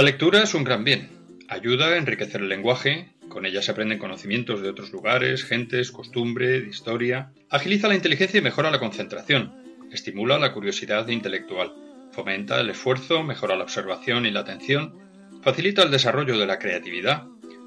[0.00, 1.10] La lectura es un gran bien.
[1.46, 6.62] Ayuda a enriquecer el lenguaje, con ella se aprenden conocimientos de otros lugares, gentes, costumbre,
[6.62, 7.32] de historia.
[7.50, 9.52] Agiliza la inteligencia y mejora la concentración.
[9.92, 11.74] Estimula la curiosidad intelectual.
[12.12, 14.94] Fomenta el esfuerzo, mejora la observación y la atención.
[15.42, 17.26] Facilita el desarrollo de la creatividad.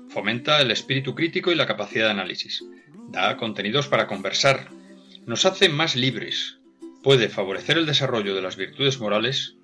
[0.10, 2.64] Fomenta el espíritu crítico y la capacidad de análisis.
[3.10, 4.70] Da contenidos para conversar.
[5.28, 6.58] Nos hace más libres.
[7.04, 9.56] Puede favorecer el desarrollo de las virtudes morales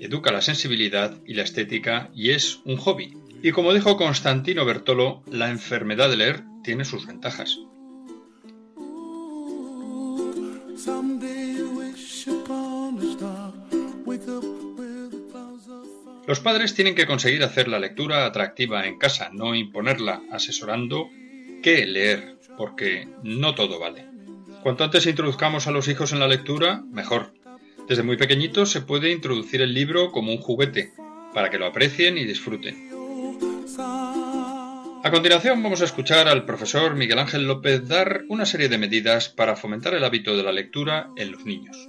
[0.00, 3.16] educa la sensibilidad y la estética y es un hobby.
[3.42, 7.58] Y como dijo Constantino Bertolo, la enfermedad de leer tiene sus ventajas.
[16.26, 21.08] Los padres tienen que conseguir hacer la lectura atractiva en casa, no imponerla, asesorando
[21.62, 24.04] qué leer, porque no todo vale.
[24.62, 27.32] Cuanto antes introduzcamos a los hijos en la lectura, mejor.
[27.88, 30.92] Desde muy pequeñitos se puede introducir el libro como un juguete,
[31.32, 32.90] para que lo aprecien y disfruten.
[33.78, 39.30] A continuación vamos a escuchar al profesor Miguel Ángel López dar una serie de medidas
[39.30, 41.88] para fomentar el hábito de la lectura en los niños.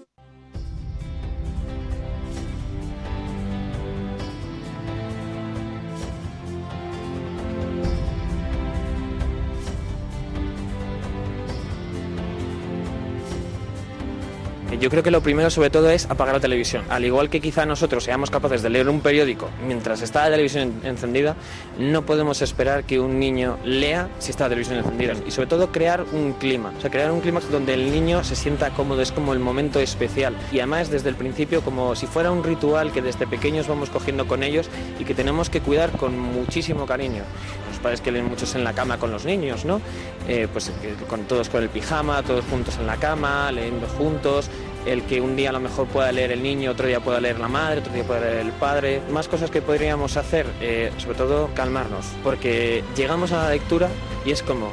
[14.80, 16.86] Yo creo que lo primero sobre todo es apagar la televisión.
[16.90, 20.80] Al igual que quizá nosotros seamos capaces de leer un periódico mientras está la televisión
[20.86, 21.36] encendida,
[21.78, 25.16] no podemos esperar que un niño lea si está la televisión encendida.
[25.28, 28.38] Y sobre todo crear un clima, o sea, crear un clima donde el niño se
[28.38, 30.34] sienta cómodo, es como el momento especial.
[30.50, 34.28] Y además desde el principio como si fuera un ritual que desde pequeños vamos cogiendo
[34.28, 37.24] con ellos y que tenemos que cuidar con muchísimo cariño.
[37.70, 39.82] Los padres que leen muchos en la cama con los niños, ¿no?
[40.30, 44.50] Eh, pues eh, con todos con el pijama, todos juntos en la cama, leyendo juntos,
[44.86, 47.40] el que un día a lo mejor pueda leer el niño, otro día pueda leer
[47.40, 51.18] la madre, otro día pueda leer el padre, más cosas que podríamos hacer, eh, sobre
[51.18, 53.90] todo calmarnos, porque llegamos a la lectura
[54.26, 54.70] y es como,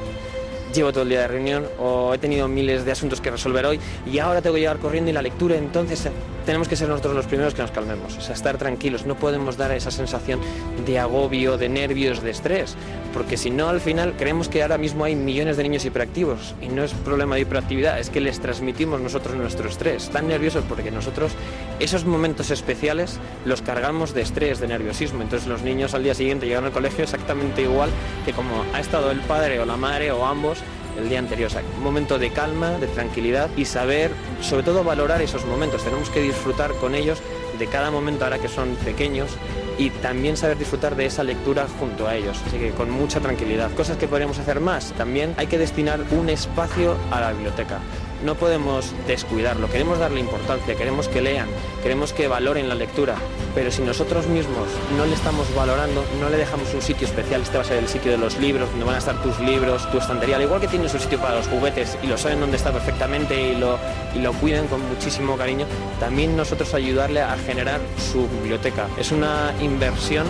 [0.75, 3.81] llevo todo el día de reunión o he tenido miles de asuntos que resolver hoy
[4.05, 6.09] y ahora tengo que llegar corriendo y la lectura entonces
[6.46, 9.56] tenemos que ser nosotros los primeros que nos calmemos, o sea, estar tranquilos, no podemos
[9.56, 10.40] dar esa sensación
[10.87, 12.76] de agobio, de nervios, de estrés,
[13.12, 16.68] porque si no al final creemos que ahora mismo hay millones de niños hiperactivos y
[16.68, 20.04] no es problema de hiperactividad, es que les transmitimos nosotros nuestro estrés.
[20.04, 21.32] Están nerviosos porque nosotros
[21.80, 26.46] esos momentos especiales los cargamos de estrés, de nerviosismo, entonces los niños al día siguiente
[26.46, 27.90] llegan al colegio exactamente igual
[28.24, 30.59] que como ha estado el padre o la madre o ambos
[30.98, 31.50] el día anterior.
[31.76, 35.85] Un momento de calma, de tranquilidad y saber, sobre todo, valorar esos momentos.
[35.85, 37.20] Tenemos que disfrutar con ellos
[37.59, 39.30] de cada momento ahora que son pequeños
[39.78, 42.40] y también saber disfrutar de esa lectura junto a ellos.
[42.46, 43.70] Así que con mucha tranquilidad.
[43.74, 44.92] Cosas que podríamos hacer más.
[44.92, 47.80] También hay que destinar un espacio a la biblioteca
[48.24, 51.48] no podemos descuidarlo, queremos darle importancia, queremos que lean,
[51.83, 53.16] queremos que valoren la lectura,
[53.55, 57.57] pero si nosotros mismos no le estamos valorando, no le dejamos un sitio especial, este
[57.57, 59.98] va a ser el sitio de los libros, donde van a estar tus libros, tu
[59.98, 62.72] estantería, al igual que tienes un sitio para los juguetes y lo saben dónde está
[62.72, 63.79] perfectamente y lo,
[64.14, 65.66] y lo cuidan con muchísimo cariño,
[66.00, 68.88] también nosotros ayudarle a generar su biblioteca.
[68.98, 70.26] Es una inversión,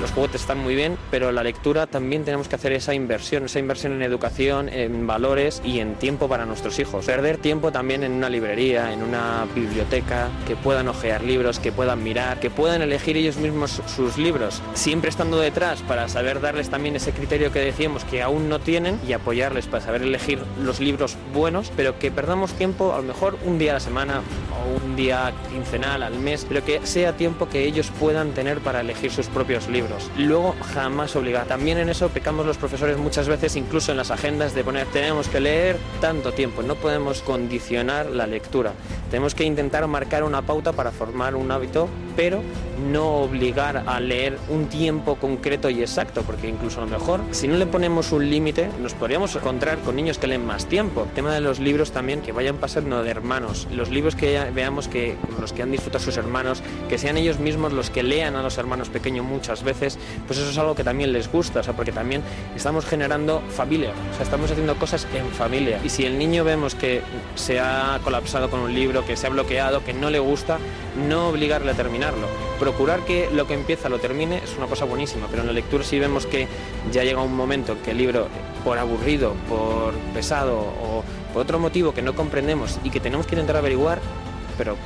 [0.00, 3.58] los juguetes están muy bien, pero la lectura también tenemos que hacer esa inversión, esa
[3.58, 7.04] inversión en educación, en valores y en tiempo para nuestros hijos.
[7.38, 12.40] Tiempo también en una librería, en una biblioteca, que puedan ojear libros, que puedan mirar,
[12.40, 17.12] que puedan elegir ellos mismos sus libros, siempre estando detrás para saber darles también ese
[17.12, 21.72] criterio que decíamos que aún no tienen y apoyarles para saber elegir los libros buenos,
[21.76, 25.32] pero que perdamos tiempo a lo mejor un día a la semana o un día
[25.50, 29.68] quincenal al mes, pero que sea tiempo que ellos puedan tener para elegir sus propios
[29.68, 30.10] libros.
[30.16, 31.46] Luego jamás obligar.
[31.46, 35.28] También en eso pecamos los profesores muchas veces, incluso en las agendas, de poner tenemos
[35.28, 38.72] que leer tanto tiempo, no podemos condicionar la lectura.
[39.10, 42.42] Tenemos que intentar marcar una pauta para formar un hábito, pero
[42.90, 47.46] no obligar a leer un tiempo concreto y exacto, porque incluso a lo mejor si
[47.48, 51.04] no le ponemos un límite, nos podríamos encontrar con niños que leen más tiempo.
[51.04, 53.68] El tema de los libros también, que vayan pasando de hermanos.
[53.72, 57.72] Los libros que veamos que los que han disfrutado sus hermanos, que sean ellos mismos
[57.72, 61.12] los que lean a los hermanos pequeños muchas veces, pues eso es algo que también
[61.12, 62.22] les gusta, o sea, porque también
[62.56, 65.80] estamos generando familia, o sea, estamos haciendo cosas en familia.
[65.84, 67.02] Y si el niño vemos que
[67.34, 70.58] se ha colapsado con un libro, que se ha bloqueado, que no le gusta,
[71.08, 71.74] no obligarle a
[72.58, 75.84] Procurar que lo que empieza lo termine es una cosa buenísima, pero en la lectura
[75.84, 76.46] si vemos que
[76.92, 78.28] ya llega un momento que el libro,
[78.64, 83.34] por aburrido, por pesado o por otro motivo que no comprendemos y que tenemos que
[83.34, 84.00] intentar averiguar,
[84.58, 84.76] pero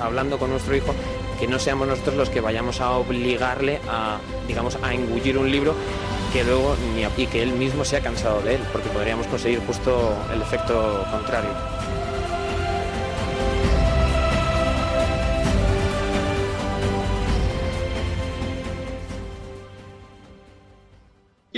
[0.00, 0.94] hablando con nuestro hijo,
[1.38, 5.74] que no seamos nosotros los que vayamos a obligarle a, digamos, a engullir un libro
[6.32, 9.60] que luego ni y que él mismo se ha cansado de él, porque podríamos conseguir
[9.66, 11.50] justo el efecto contrario.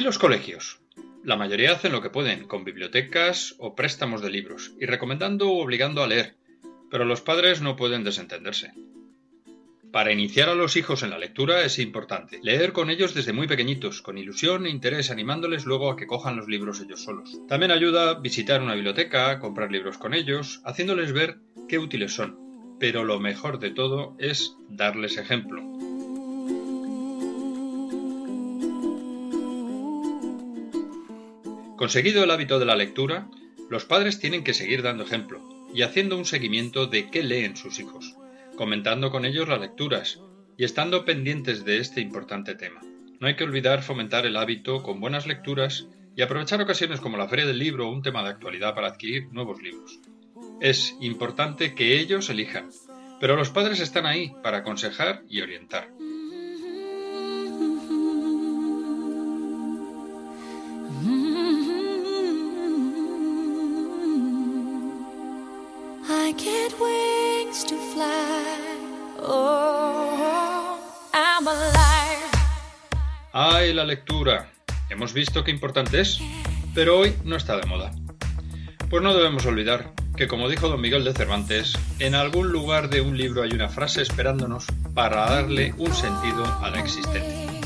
[0.08, 0.80] Los colegios?
[1.22, 5.62] La mayoría hacen lo que pueden, con bibliotecas o préstamos de libros, y recomendando o
[5.62, 6.34] obligando a leer,
[6.90, 8.72] pero los padres no pueden desentenderse.
[9.92, 13.46] Para iniciar a los hijos en la lectura es importante leer con ellos desde muy
[13.46, 17.38] pequeñitos, con ilusión e interés, animándoles luego a que cojan los libros ellos solos.
[17.46, 21.36] También ayuda visitar una biblioteca, comprar libros con ellos, haciéndoles ver
[21.68, 22.78] qué útiles son.
[22.80, 25.97] Pero lo mejor de todo es darles ejemplo.
[31.78, 33.28] Conseguido el hábito de la lectura,
[33.70, 37.78] los padres tienen que seguir dando ejemplo y haciendo un seguimiento de qué leen sus
[37.78, 38.16] hijos,
[38.56, 40.18] comentando con ellos las lecturas
[40.56, 42.80] y estando pendientes de este importante tema.
[43.20, 45.86] No hay que olvidar fomentar el hábito con buenas lecturas
[46.16, 49.28] y aprovechar ocasiones como la Feria del Libro o un tema de actualidad para adquirir
[49.30, 50.00] nuevos libros.
[50.60, 52.70] Es importante que ellos elijan,
[53.20, 55.90] pero los padres están ahí para aconsejar y orientar.
[73.32, 74.50] ¡Ay, la lectura!
[74.88, 76.18] Hemos visto qué importante es,
[76.74, 77.92] pero hoy no está de moda.
[78.88, 83.02] Pues no debemos olvidar que, como dijo don Miguel de Cervantes, en algún lugar de
[83.02, 87.57] un libro hay una frase esperándonos para darle un sentido a la existencia.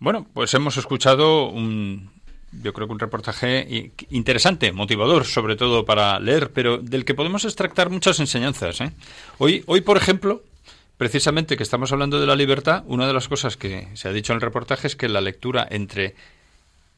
[0.00, 2.10] Bueno, pues hemos escuchado un,
[2.62, 7.44] yo creo que un reportaje interesante, motivador, sobre todo para leer, pero del que podemos
[7.44, 8.80] extractar muchas enseñanzas.
[8.80, 8.92] ¿eh?
[9.36, 10.42] Hoy, hoy, por ejemplo,
[10.96, 14.32] precisamente que estamos hablando de la libertad, una de las cosas que se ha dicho
[14.32, 16.14] en el reportaje es que la lectura entre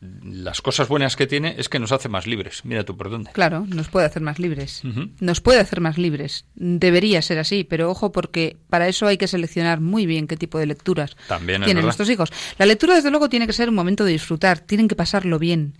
[0.02, 2.64] las cosas buenas que tiene es que nos hace más libres.
[2.64, 3.30] Mira tú por dónde.
[3.32, 4.82] Claro, nos puede hacer más libres.
[5.20, 6.44] Nos puede hacer más libres.
[6.54, 10.58] Debería ser así, pero ojo porque para eso hay que seleccionar muy bien qué tipo
[10.58, 12.32] de lecturas tienen nuestros hijos.
[12.58, 15.74] La lectura, desde luego, tiene que ser un momento de disfrutar, tienen que pasarlo bien.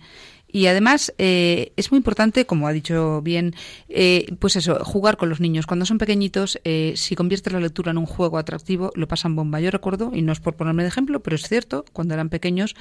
[0.53, 3.55] Y además eh, es muy importante, como ha dicho bien,
[3.89, 5.65] eh, pues eso, jugar con los niños.
[5.65, 9.59] Cuando son pequeñitos, eh, si conviertes la lectura en un juego atractivo, lo pasan bomba.
[9.59, 12.75] Yo recuerdo, y no es por ponerme de ejemplo, pero es cierto, cuando eran pequeños,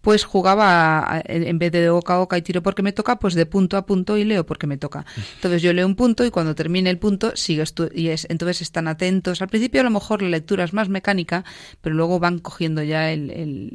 [0.00, 3.34] pues jugaba en vez de, de boca a boca y tiro porque me toca, pues
[3.34, 5.04] de punto a punto y leo porque me toca.
[5.36, 8.62] Entonces yo leo un punto y cuando termine el punto sigues tú y es entonces
[8.62, 9.42] están atentos.
[9.42, 11.44] Al principio a lo mejor la lectura es más mecánica,
[11.80, 13.72] pero luego van cogiendo ya el, el,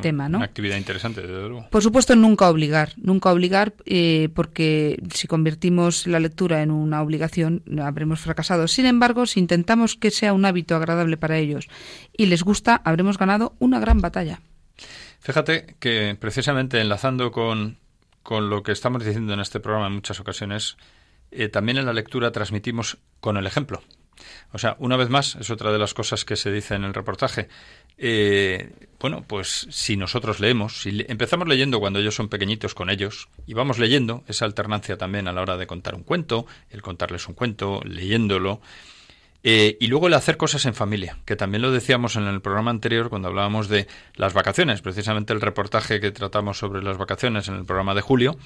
[0.00, 0.38] tema, ¿no?
[0.38, 1.66] Una actividad interesante, desde luego.
[1.70, 7.62] Por supuesto nunca obligar, nunca obligar eh, porque si convertimos la lectura en una obligación
[7.82, 8.68] habremos fracasado.
[8.68, 11.68] Sin embargo, si intentamos que sea un hábito agradable para ellos
[12.16, 14.40] y les gusta, habremos ganado una gran batalla.
[15.20, 17.78] Fíjate que precisamente enlazando con,
[18.30, 20.76] lo que estamos diciendo en este programa en muchas ocasiones,
[21.30, 23.82] eh, también en la lectura transmitimos con el ejemplo.
[24.52, 26.94] O sea, una vez más, es otra de las cosas que se dice en el
[26.94, 27.48] reportaje.
[27.96, 33.28] Eh, bueno, pues si nosotros leemos, si empezamos leyendo cuando ellos son pequeñitos con ellos,
[33.46, 37.28] y vamos leyendo, esa alternancia también a la hora de contar un cuento, el contarles
[37.28, 38.60] un cuento, leyéndolo,
[39.44, 42.70] eh, y luego el hacer cosas en familia, que también lo decíamos en el programa
[42.70, 47.54] anterior cuando hablábamos de las vacaciones, precisamente el reportaje que tratamos sobre las vacaciones en
[47.54, 48.36] el programa de julio,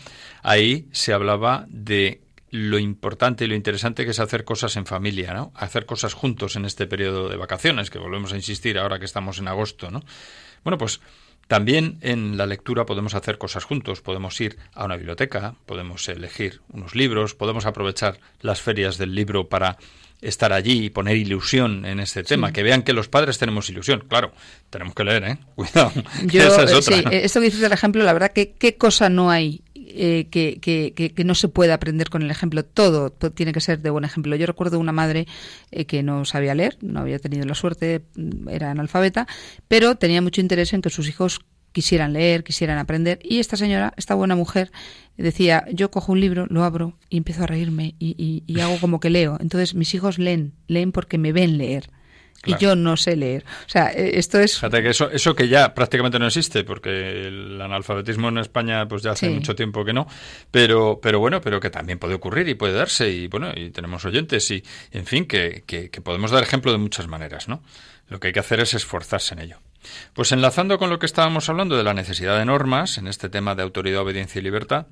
[0.43, 5.33] ahí se hablaba de lo importante y lo interesante que es hacer cosas en familia,
[5.33, 5.53] ¿no?
[5.55, 9.39] Hacer cosas juntos en este periodo de vacaciones, que volvemos a insistir ahora que estamos
[9.39, 10.03] en agosto, ¿no?
[10.63, 11.01] Bueno, pues
[11.49, 16.61] también en la lectura podemos hacer cosas juntos, podemos ir a una biblioteca, podemos elegir
[16.69, 19.79] unos libros, podemos aprovechar las ferias del libro para
[20.23, 24.05] estar allí y poner ilusión en este tema, que vean que los padres tenemos ilusión.
[24.09, 24.33] Claro,
[24.71, 25.39] tenemos que leer, ¿eh?
[25.55, 25.93] Cuidado.
[26.27, 26.97] Yo, esa es otra.
[26.97, 29.63] Sí, esto que dices del ejemplo, la verdad que qué cosa no hay
[29.95, 32.65] eh, que, que, que, no se puede aprender con el ejemplo.
[32.65, 34.37] Todo, tiene que ser de buen ejemplo.
[34.37, 35.27] Yo recuerdo una madre
[35.71, 39.27] eh, que no sabía leer, no había tenido la suerte, mm, era analfabeta,
[39.69, 41.41] pero tenía mucho interés en que sus hijos
[41.73, 43.19] quisieran leer, quisieran aprender.
[43.23, 44.71] Y esta señora, esta buena mujer,
[45.17, 49.11] decía, yo cojo un libro, lo abro y empiezo a reírme y, hago como que
[49.11, 49.37] leo.
[49.41, 51.91] Entonces mis hijos leen, leen porque me ven leer.
[52.45, 53.45] Y yo no sé leer.
[53.67, 54.57] O sea, eh, esto es...
[54.57, 59.03] Fíjate que eso, eso que ya prácticamente no existe, porque el analfabetismo en España pues
[59.03, 60.09] ya hace mucho tiempo que no,
[60.51, 64.05] pero, pero bueno, pero que también puede ocurrir y puede darse, y bueno, y tenemos
[64.05, 67.63] oyentes, y en fin, que, que, que podemos dar ejemplo de muchas maneras, ¿no?
[68.09, 69.59] Lo que hay que hacer es esforzarse en ello.
[70.15, 73.55] Pues enlazando con lo que estábamos hablando de la necesidad de normas en este tema
[73.55, 74.87] de autoridad, obediencia y libertad,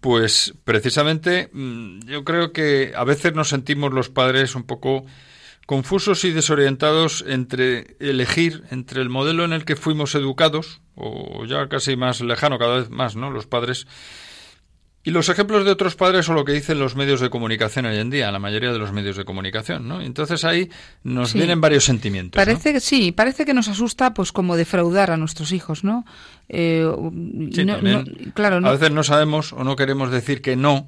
[0.00, 5.04] pues precisamente mm, yo creo que a veces nos sentimos los padres un poco
[5.66, 11.68] confusos y desorientados entre elegir entre el modelo en el que fuimos educados, o ya
[11.68, 13.30] casi más lejano cada vez más, ¿no?
[13.30, 13.86] Los padres
[15.02, 17.96] y los ejemplos de otros padres son lo que dicen los medios de comunicación hoy
[17.96, 20.02] en día, la mayoría de los medios de comunicación, ¿no?
[20.02, 20.68] Entonces ahí
[21.04, 22.38] nos vienen varios sentimientos.
[22.38, 26.04] Parece que sí, parece que nos asusta, pues como defraudar a nuestros hijos, ¿no?
[26.48, 26.86] Eh,
[28.34, 30.86] claro, a veces no sabemos o no queremos decir que no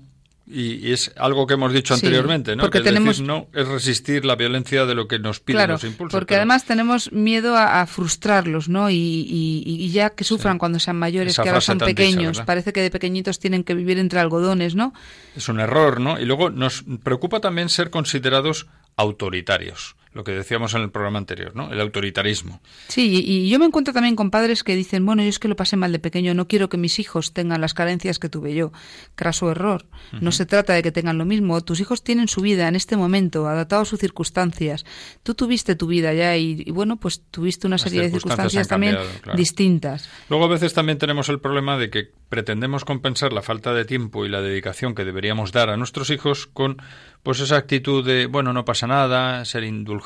[0.53, 2.63] y, es algo que hemos dicho anteriormente, ¿no?
[2.63, 3.21] Porque tenemos...
[3.21, 6.19] no es resistir la violencia de lo que nos piden los impulsos.
[6.19, 8.91] Porque además tenemos miedo a, frustrarlos, ¿no?
[8.91, 12.41] Y, ya que sufran cuando sean mayores, que ahora son pequeños.
[12.43, 14.93] Parece que de pequeñitos tienen que vivir entre algodones, ¿no?
[15.37, 16.21] Es un error, ¿no?
[16.21, 21.57] Y luego nos preocupa también ser considerados autoritarios lo que decíamos en el programa anterior,
[21.57, 21.73] ¿no?
[21.73, 22.61] El autoritarismo.
[22.89, 25.57] Sí, y yo me encuentro también con padres que dicen, bueno, yo es que lo
[25.57, 28.73] pasé mal de pequeño, no quiero que mis hijos tengan las carencias que tuve yo.
[29.15, 29.87] Craso error.
[30.21, 31.61] No se trata de que tengan lo mismo.
[31.63, 34.85] Tus hijos tienen su vida en este momento, adaptado a sus circunstancias.
[35.23, 38.99] Tú tuviste tu vida ya y, bueno, pues tuviste una serie de circunstancias también
[39.35, 40.09] distintas.
[40.29, 44.25] Luego a veces también tenemos el problema de que pretendemos compensar la falta de tiempo
[44.27, 46.83] y la dedicación que deberíamos dar a nuestros hijos con
[47.23, 50.02] pues esa actitud de, bueno, no pasa nada, ser indulgente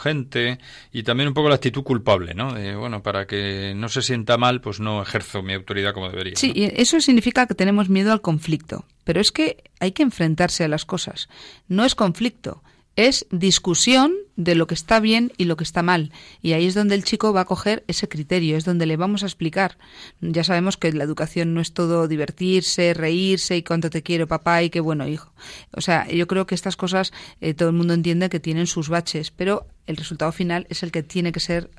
[0.93, 2.53] y también un poco la actitud culpable, ¿no?
[2.53, 6.37] De, bueno, para que no se sienta mal, pues no ejerzo mi autoridad como debería.
[6.37, 10.69] Sí, eso significa que tenemos miedo al conflicto, pero es que hay que enfrentarse a
[10.69, 11.29] las cosas.
[11.69, 12.63] No es conflicto,
[12.97, 16.13] es discusión de lo que está bien y lo que está mal.
[16.43, 19.23] Y ahí es donde el chico va a coger ese criterio, es donde le vamos
[19.23, 19.79] a explicar.
[20.21, 24.63] Ya sabemos que la educación no es todo divertirse, reírse y cuánto te quiero papá
[24.63, 25.33] y qué bueno hijo.
[25.73, 28.89] O sea, yo creo que estas cosas eh, todo el mundo entiende que tienen sus
[28.89, 31.71] baches, pero el resultado final es el que tiene que ser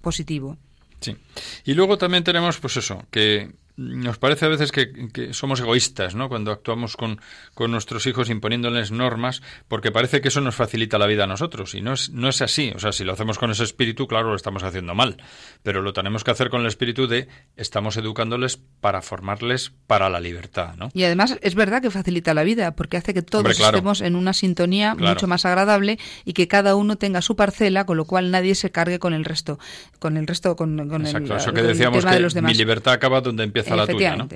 [0.00, 0.56] positivo.
[1.00, 1.16] Sí.
[1.64, 3.50] Y luego también tenemos, pues eso, que
[3.82, 6.28] nos parece a veces que, somos egoístas, ¿no?
[6.28, 7.20] Cuando actuamos con,
[7.54, 11.74] con, nuestros hijos imponiéndoles normas, porque parece que eso nos facilita la vida a nosotros.
[11.74, 12.72] Y no es, no es así.
[12.74, 15.16] O sea, si lo hacemos con ese espíritu, claro, lo estamos haciendo mal.
[15.62, 20.20] Pero lo tenemos que hacer con el espíritu de estamos educándoles para formarles para la
[20.20, 20.90] libertad, ¿no?
[20.94, 24.32] Y además es verdad que facilita la vida, porque hace que todos estemos en una
[24.32, 28.54] sintonía mucho más agradable y que cada uno tenga su parcela, con lo cual nadie
[28.54, 29.58] se cargue con el resto,
[29.98, 32.52] con el resto, con, el, eso que decíamos que de los demás.
[32.52, 34.28] mi libertad acaba donde empieza la tuya, ¿no?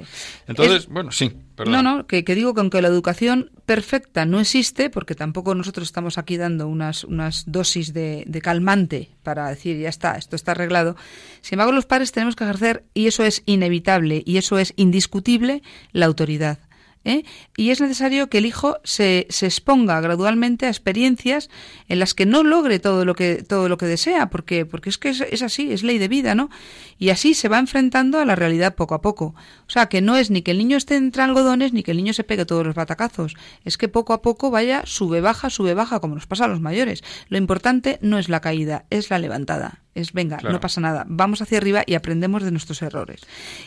[0.47, 1.33] Entonces, bueno, sí,
[1.65, 6.19] no, no, que, digo que aunque la educación perfecta no existe, porque tampoco nosotros estamos
[6.19, 10.97] aquí dando unas, unas dosis de, de calmante para decir ya está, esto está arreglado,
[11.41, 15.63] sin embargo los padres tenemos que ejercer, y eso es inevitable y eso es indiscutible,
[15.93, 16.59] la autoridad.
[17.07, 17.25] ¿Eh?
[17.57, 21.49] y es necesario que el hijo se, se, exponga gradualmente a experiencias
[21.89, 24.99] en las que no logre todo lo que todo lo que desea porque porque es
[24.99, 26.51] que es, así es ley de vida no
[26.99, 29.35] y así se va enfrentando a la realidad poco a poco.
[29.67, 31.99] O sea que no es ni que el niño esté entre algodones ni que el
[31.99, 33.37] niño se pegue todos los batacazos.
[33.65, 36.61] Es que poco a poco vaya sube baja sube baja como nos pasa a los
[36.61, 37.05] mayores.
[37.29, 41.43] Lo importante no es la caída es la levantada es venga, no pasa nada, vamos
[41.43, 43.21] hacia arriba y aprendemos de nuestros errores.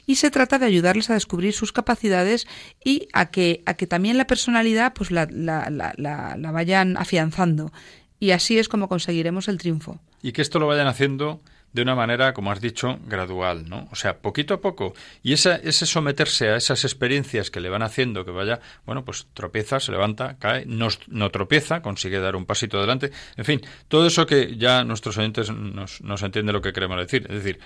[0.05, 2.47] Y se trata de ayudarles a descubrir sus capacidades
[2.83, 7.71] y a que, a que también la personalidad pues la, la, la, la vayan afianzando.
[8.19, 9.99] Y así es como conseguiremos el triunfo.
[10.21, 11.41] Y que esto lo vayan haciendo
[11.73, 13.87] de una manera, como has dicho, gradual, ¿no?
[13.91, 14.93] O sea, poquito a poco.
[15.21, 19.27] Y esa, ese someterse a esas experiencias que le van haciendo que vaya, bueno, pues
[19.33, 23.11] tropieza, se levanta, cae, no, no tropieza, consigue dar un pasito adelante.
[23.37, 27.27] En fin, todo eso que ya nuestros oyentes nos, nos entienden lo que queremos decir.
[27.29, 27.59] Es decir,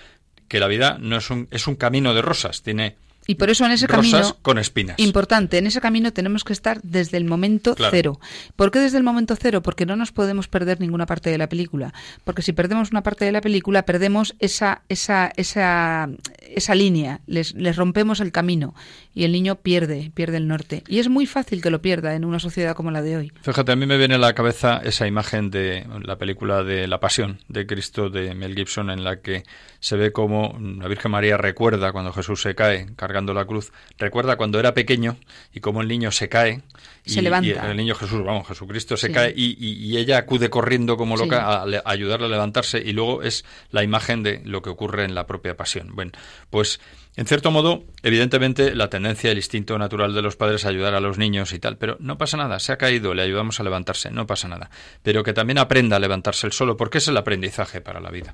[0.48, 2.98] que la vida no es un, es un camino de rosas, tiene
[3.28, 4.98] y por eso en ese camino con espinas.
[5.00, 8.20] Importante, en ese camino tenemos que estar desde el momento cero.
[8.56, 9.62] ¿Por qué desde el momento cero?
[9.62, 11.94] Porque no nos podemos perder ninguna parte de la película.
[12.24, 16.10] Porque si perdemos una parte de la película, perdemos esa esa esa
[16.42, 18.76] esa línea, les, les rompemos el camino
[19.16, 20.84] y el niño pierde, pierde el norte.
[20.88, 23.32] Y es muy fácil que lo pierda en una sociedad como la de hoy.
[23.42, 27.00] Fíjate, a mí me viene a la cabeza esa imagen de la película de La
[27.00, 29.44] Pasión de Cristo de Mel Gibson en la que
[29.80, 34.36] se ve como la Virgen María recuerda cuando Jesús se cae cargando la cruz, recuerda
[34.36, 35.18] cuando era pequeño
[35.54, 36.62] y cómo el niño se cae.
[37.06, 37.70] Se levanta.
[37.70, 42.28] el niño Jesús, vamos, Jesucristo se cae y, ella acude corriendo como loca a, ayudarle
[42.28, 45.96] a levantarse y luego es la imagen de lo que ocurre en la propia pasión.
[45.96, 46.12] Bueno,
[46.50, 46.80] pues
[47.16, 51.00] en cierto modo, evidentemente, la tendencia, el instinto natural de los padres es ayudar a
[51.00, 54.10] los niños y tal, pero no pasa nada, se ha caído, le ayudamos a levantarse,
[54.10, 54.72] no pasa nada.
[55.04, 58.34] Pero que también aprenda a levantarse el solo, porque es el aprendizaje para la vida.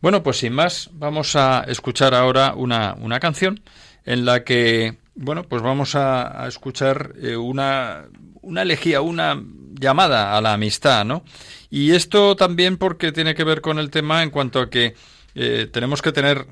[0.00, 3.60] Bueno, pues sin más, vamos a escuchar ahora una, una canción
[4.08, 8.06] en la que, bueno, pues vamos a, escuchar eh, una,
[8.40, 9.38] una elegía, una
[9.78, 11.24] llamada a la amistad, ¿no?
[11.68, 14.94] Y esto también porque tiene que ver con el tema en cuanto a que
[15.34, 16.46] eh, tenemos que tener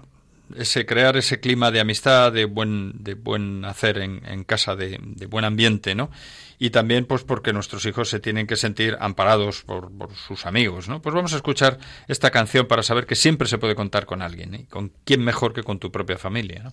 [0.54, 5.00] ese crear ese clima de amistad, de buen, de buen hacer en, en casa, de,
[5.02, 6.11] de, buen ambiente, ¿no?
[6.59, 10.88] y también pues porque nuestros hijos se tienen que sentir amparados por, por sus amigos,
[10.88, 11.02] ¿no?
[11.02, 11.78] Pues vamos a escuchar
[12.09, 14.66] esta canción para saber que siempre se puede contar con alguien, ¿eh?
[14.70, 16.72] con quién mejor que con tu propia familia, ¿no?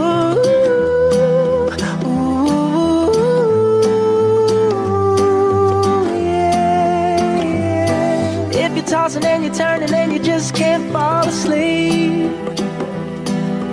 [9.01, 12.29] tossing and you're turning and you just can't fall asleep,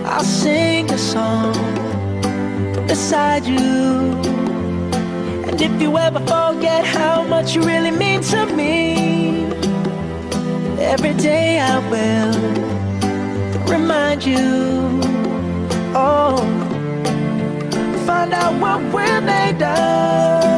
[0.07, 1.53] I'll sing a song
[2.87, 3.59] beside you.
[5.49, 9.45] And if you ever forget how much you really mean to me,
[10.95, 12.35] every day I will
[13.75, 14.49] remind you.
[15.95, 16.39] Oh,
[18.07, 20.58] find out what we're made of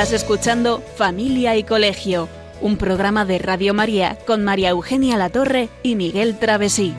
[0.00, 2.26] Estás escuchando Familia y Colegio,
[2.62, 6.94] un programa de Radio María con María Eugenia Latorre y Miguel Travesí.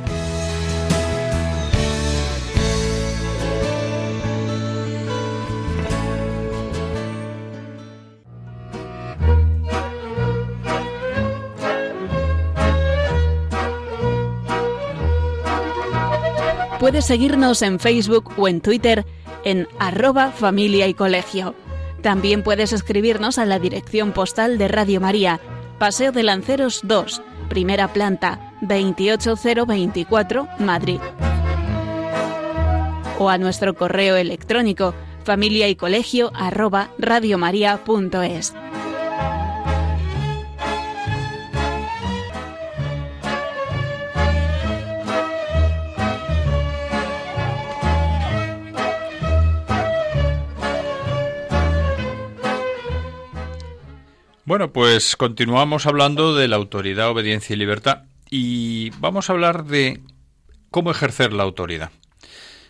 [16.79, 19.07] Puedes seguirnos en Facebook o en Twitter
[19.43, 21.55] en arroba familia y colegio.
[22.01, 25.39] También puedes escribirnos a la dirección postal de Radio María,
[25.77, 30.99] Paseo de Lanceros 2, primera planta, 28024, Madrid.
[33.19, 38.53] O a nuestro correo electrónico familia y colegio arroba radiomaria.es.
[54.51, 60.01] Bueno, pues continuamos hablando de la autoridad, obediencia y libertad y vamos a hablar de
[60.69, 61.89] cómo ejercer la autoridad.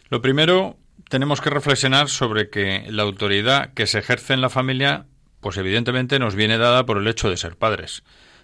[0.09, 0.77] Lo primero,
[1.09, 5.07] tenemos que reflexionar sobre que la autoridad que se ejerce en la familia,
[5.39, 8.03] pues evidentemente nos viene dada por el hecho de ser padres.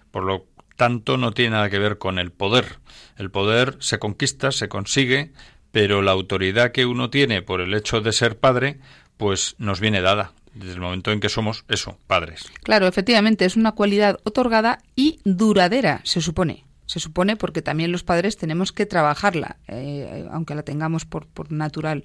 [0.09, 2.79] Por lo tanto, no tiene nada que ver con el poder.
[3.17, 5.31] El poder se conquista, se consigue,
[5.71, 8.79] pero la autoridad que uno tiene por el hecho de ser padre,
[9.15, 12.45] pues nos viene dada desde el momento en que somos eso, padres.
[12.63, 16.65] Claro, efectivamente, es una cualidad otorgada y duradera, se supone.
[16.85, 21.51] Se supone porque también los padres tenemos que trabajarla, eh, aunque la tengamos por, por
[21.51, 22.03] natural.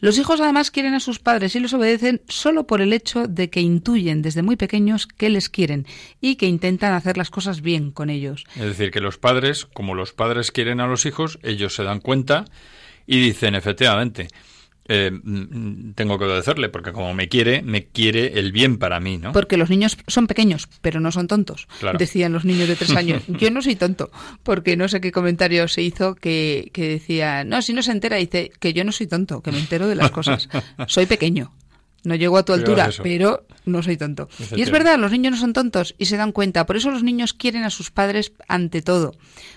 [0.00, 3.50] Los hijos además quieren a sus padres y los obedecen solo por el hecho de
[3.50, 5.86] que intuyen desde muy pequeños que les quieren
[6.22, 8.44] y que intentan hacer las cosas bien con ellos.
[8.56, 12.00] Es decir, que los padres, como los padres quieren a los hijos, ellos se dan
[12.00, 12.46] cuenta
[13.06, 14.28] y dicen, efectivamente,
[14.92, 19.16] eh, mm, tengo que obedecerle, porque como me quiere, me quiere el bien para mí,
[19.18, 19.32] ¿no?
[19.32, 21.96] Porque los niños son pequeños, pero no son tontos, Claro.
[21.96, 23.22] decían los niños de tres años.
[23.28, 24.10] Yo no soy tonto,
[24.42, 28.16] porque no sé qué comentario se hizo que, que decía, no, si no se entera,
[28.16, 30.48] dice que yo no soy tonto, que me entero de las cosas.
[30.88, 31.52] soy pequeño.
[32.04, 34.28] No llego a tu altura, pero no soy tonto.
[34.56, 36.64] Y es verdad, los niños no son tontos y se dan cuenta.
[36.66, 39.14] Por eso los niños quieren a sus padres ante todo,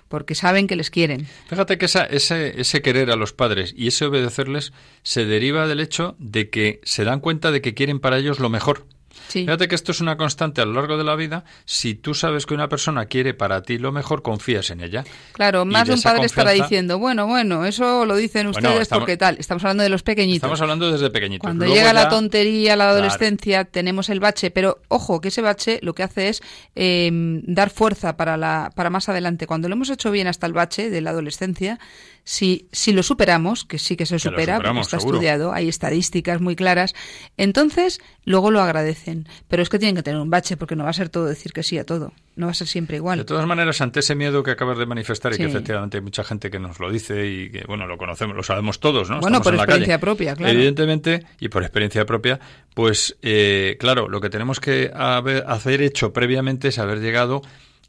[0.09, 1.25] porque saben que les quieren.
[1.47, 4.73] Fíjate que esa- ese, ese querer a los padres y ese obedecerles
[5.03, 8.49] se deriva del hecho de que se dan cuenta de que quieren para ellos lo
[8.49, 8.85] mejor.
[9.33, 9.45] Sí.
[9.45, 11.43] Fíjate que esto es una constante a lo largo de la vida.
[11.65, 15.03] Si tú sabes que una persona quiere para ti lo mejor, confías en ella.
[15.31, 19.01] Claro, más de un padre estará diciendo, bueno, bueno, eso lo dicen Bueno, ustedes estamos-
[19.01, 19.37] porque tal.
[19.39, 20.37] Estamos hablando de los pequeñitos.
[20.37, 21.41] Estamos hablando desde pequeñitos.
[21.41, 22.91] Cuando Luego llega la tontería, la Claro.
[22.99, 26.41] adolescencia, tenemos el bache, pero ojo, que ese bache lo que hace es
[26.75, 27.09] eh,
[27.45, 29.47] dar fuerza para, la, para más adelante.
[29.47, 31.79] Cuando lo hemos hecho bien hasta el bache de la adolescencia,
[32.25, 35.17] si, si lo superamos, que sí que se Que supera, porque está seguro.
[35.17, 36.93] estudiado, hay estadísticas muy claras,
[37.37, 39.27] entonces luego lo agradecen.
[39.47, 41.51] Pero es que tienen que tener un bache, porque no va a ser todo decir
[41.51, 42.13] que sí a todo.
[42.35, 43.19] No va a ser siempre igual.
[43.19, 46.23] De todas maneras, ante ese miedo que acabas de manifestar y que efectivamente hay mucha
[46.23, 49.19] gente que nos lo dice y que, bueno, lo conocemos, lo sabemos todos, ¿no?
[49.19, 50.01] Bueno, Estamos por en la experiencia calle.
[50.01, 50.53] propia, claro.
[50.53, 52.39] Evidentemente, y por experiencia propia,
[52.73, 57.41] pues, eh, claro, lo que tenemos que haber- hacer hecho previamente es haber llegado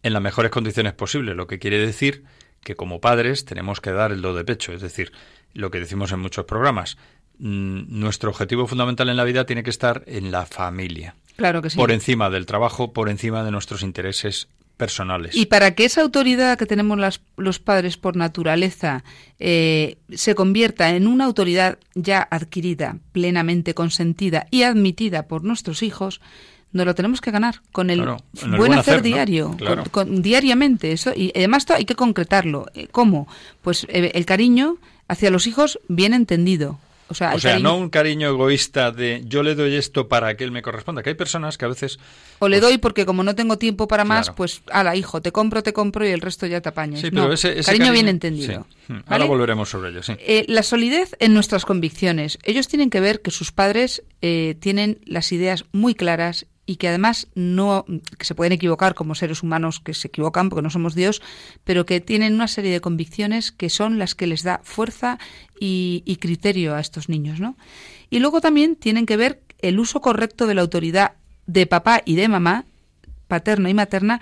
[0.02, 2.24] en las mejores condiciones posibles, lo que quiere decir
[2.64, 5.12] que como padres tenemos que dar el do de pecho, es decir,
[5.52, 6.96] lo que decimos en muchos programas,
[7.38, 11.70] mm, nuestro objetivo fundamental en la vida tiene que estar en la familia, Claro que
[11.70, 11.76] sí.
[11.76, 15.36] por encima del trabajo, por encima de nuestros intereses personales.
[15.36, 19.04] Y para que esa autoridad que tenemos las- los padres por naturaleza
[19.38, 26.20] eh, se convierta en una autoridad ya adquirida, plenamente consentida y admitida por nuestros hijos,
[26.74, 29.84] nos lo tenemos que ganar con el Claro, buen buen hacer diario, con- Claro.
[29.90, 30.92] con- diariamente.
[30.92, 32.66] Eso, y además esto hay que concretarlo.
[32.74, 33.26] Eh, ¿Cómo?
[33.62, 34.76] Pues eh, el cariño
[35.08, 36.78] hacia los hijos bien entendido.
[37.06, 40.08] O sea, O el sea, cariño- no un cariño egoísta de yo le doy esto
[40.08, 41.02] para que él me corresponda.
[41.02, 41.98] Que hay personas que a veces
[42.38, 44.36] o le doy porque como no tengo tiempo para más, Claro.
[44.36, 47.00] pues, ala, hijo, te compro, te compro y el resto ya te apañas.
[47.02, 48.66] Sí, No, pero ese, ese cariño, bien entendido.
[48.86, 48.92] sí.
[48.94, 50.14] Mm, Ahora volveremos sobre ello, sí.
[50.18, 52.38] Eh, la solidez en nuestras convicciones.
[52.42, 56.88] Ellos tienen que ver que sus padres eh, tienen las ideas muy claras y que
[56.88, 57.84] además no
[58.18, 61.22] que se pueden equivocar como seres humanos que se equivocan porque no somos Dios,
[61.64, 65.18] pero que tienen una serie de convicciones que son las que les da fuerza
[65.60, 67.56] y, y criterio a estos niños, ¿no?
[68.10, 71.12] Y luego también tienen que ver el uso correcto de la autoridad
[71.46, 72.64] de papá y de mamá,
[73.28, 74.20] paterna y materna,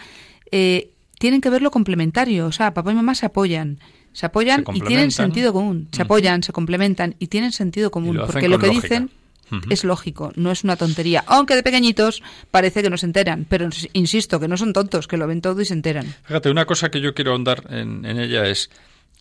[0.51, 2.47] eh, tienen que ver lo complementario.
[2.47, 3.79] O sea, papá y mamá se apoyan.
[4.13, 5.89] Se apoyan Se y tienen sentido común.
[5.93, 8.17] Se apoyan, se complementan y tienen sentido común.
[8.17, 8.83] lo porque lo que lógica.
[8.89, 9.11] dicen
[9.71, 11.25] Es lógico, no es una tontería.
[11.27, 13.47] Aunque de pequeñitos parece que no se enteran.
[13.49, 16.07] Pero ins- insisto, que no son tontos, que lo ven todo y se enteran.
[16.25, 18.71] Fíjate, una cosa que yo quiero ahondar en, en ella es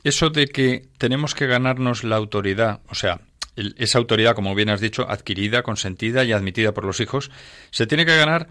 [0.03, 3.21] eso de que tenemos que ganarnos la autoridad, o sea,
[3.55, 7.29] el- esa autoridad, como bien has dicho, adquirida, consentida y admitida por los hijos,
[7.69, 8.47] se tiene que ganar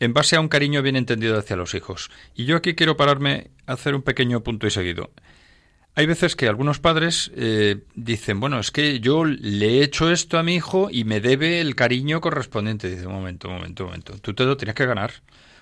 [0.00, 2.10] en base a un cariño bien entendido hacia los hijos.
[2.34, 5.10] Y yo aquí quiero pararme a hacer un pequeño punto y seguido.
[5.94, 10.38] Hay veces que algunos padres eh, dicen, bueno, es que yo le he hecho esto
[10.38, 12.88] a mi hijo y me debe el cariño correspondiente.
[12.88, 14.18] Dice, un momento, un momento, un momento.
[14.18, 15.12] Tú te lo tienes que ganar.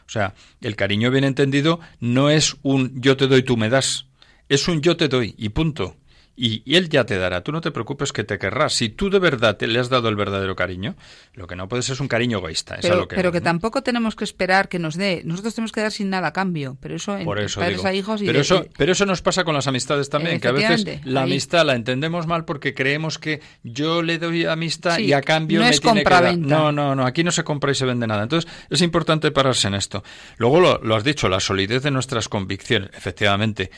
[0.06, 4.06] O sea, el cariño bien entendido no es un yo te doy, tú me das.
[4.48, 5.96] Es un yo te doy y punto.
[6.42, 7.42] Y, y él ya te dará.
[7.42, 8.72] Tú no te preocupes que te querrás.
[8.72, 10.96] Si tú de verdad te le has dado el verdadero cariño,
[11.34, 12.76] lo que no puedes es un cariño egoísta.
[12.76, 13.44] es a Pero, lo que, pero que ¿no?
[13.44, 15.20] tampoco tenemos que esperar que nos dé.
[15.26, 16.78] Nosotros tenemos que dar sin nada a cambio.
[16.80, 17.88] Pero eso en Por eso padres digo.
[17.88, 20.40] a hijos y pero, de- eso, y- pero eso nos pasa con las amistades también,
[20.40, 21.30] que a veces la ahí.
[21.32, 25.58] amistad la entendemos mal porque creemos que yo le doy amistad Sí, y a cambio
[25.58, 26.38] no me es tiene que dar.
[26.38, 28.22] No, no, no, aquí no se compra y se vende nada.
[28.22, 30.02] Entonces es importante pararse en esto.
[30.38, 32.88] Luego lo, lo has dicho, la solidez de nuestras convicciones.
[32.96, 33.70] Efectivamente,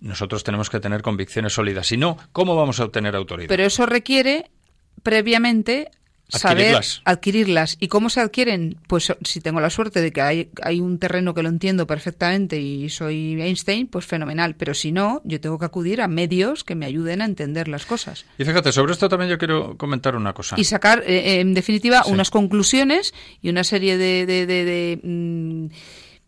[0.00, 1.86] nosotros tenemos que tener convicciones sólidas.
[1.88, 3.48] Si no, ¿cómo vamos a obtener autoridad?
[3.48, 4.50] Pero eso requiere
[5.02, 5.90] previamente
[6.30, 7.02] saber Adquirirlas.
[7.06, 7.76] adquirirlas.
[7.80, 8.76] ¿Y cómo se adquieren?
[8.86, 12.60] Pues si tengo la suerte de que hay, hay un terreno que lo entiendo perfectamente
[12.60, 14.54] y soy Einstein, pues fenomenal.
[14.54, 17.86] Pero si no, yo tengo que acudir a medios que me ayuden a entender las
[17.86, 18.26] cosas.
[18.38, 20.56] Y fíjate, sobre esto también yo quiero comentar una cosa.
[20.58, 22.12] Y sacar, eh, eh, en definitiva, Sí.
[22.12, 24.26] unas conclusiones y una serie de...
[24.26, 25.66] de- de- de, mm,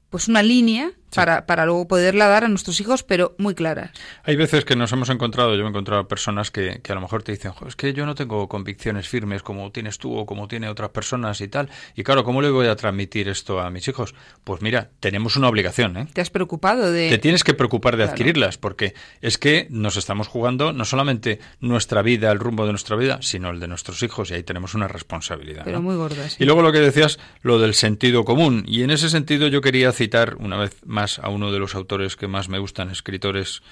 [0.09, 3.91] pues una línea para, para luego poderla dar a nuestros hijos, pero muy claras.
[4.25, 7.01] Hay veces que nos hemos encontrado, yo me he encontrado personas que, que a lo
[7.01, 10.27] mejor te dicen, "Jo, es que yo no tengo convicciones firmes como tienes tú o
[10.27, 11.69] como tiene otras personas y tal.
[11.97, 14.15] Y claro, ¿cómo le voy a transmitir esto a mis hijos?
[14.45, 16.07] Pues mira, tenemos una obligación, ¿eh?
[16.13, 17.09] ¿Te has preocupado de...?
[17.09, 18.13] Te tienes que preocupar de Claro.
[18.13, 22.97] adquirirlas, porque es que nos estamos jugando no solamente nuestra vida, el rumbo de nuestra
[22.97, 25.63] vida, sino el de nuestros hijos, y ahí tenemos una responsabilidad.
[25.65, 25.83] Pero ¿no?
[25.83, 26.37] muy gorda, sí.
[26.41, 28.65] Y luego lo que decías, lo del sentido común.
[28.67, 32.17] Y en ese sentido yo quería citar una vez más a uno de los autores
[32.17, 33.63] que más me gustan, escritores,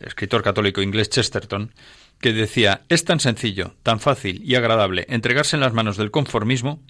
[0.00, 1.74] escritor católico inglés Chesterton,
[2.20, 6.82] que decía, es tan sencillo, tan fácil y agradable entregarse en las manos del conformismo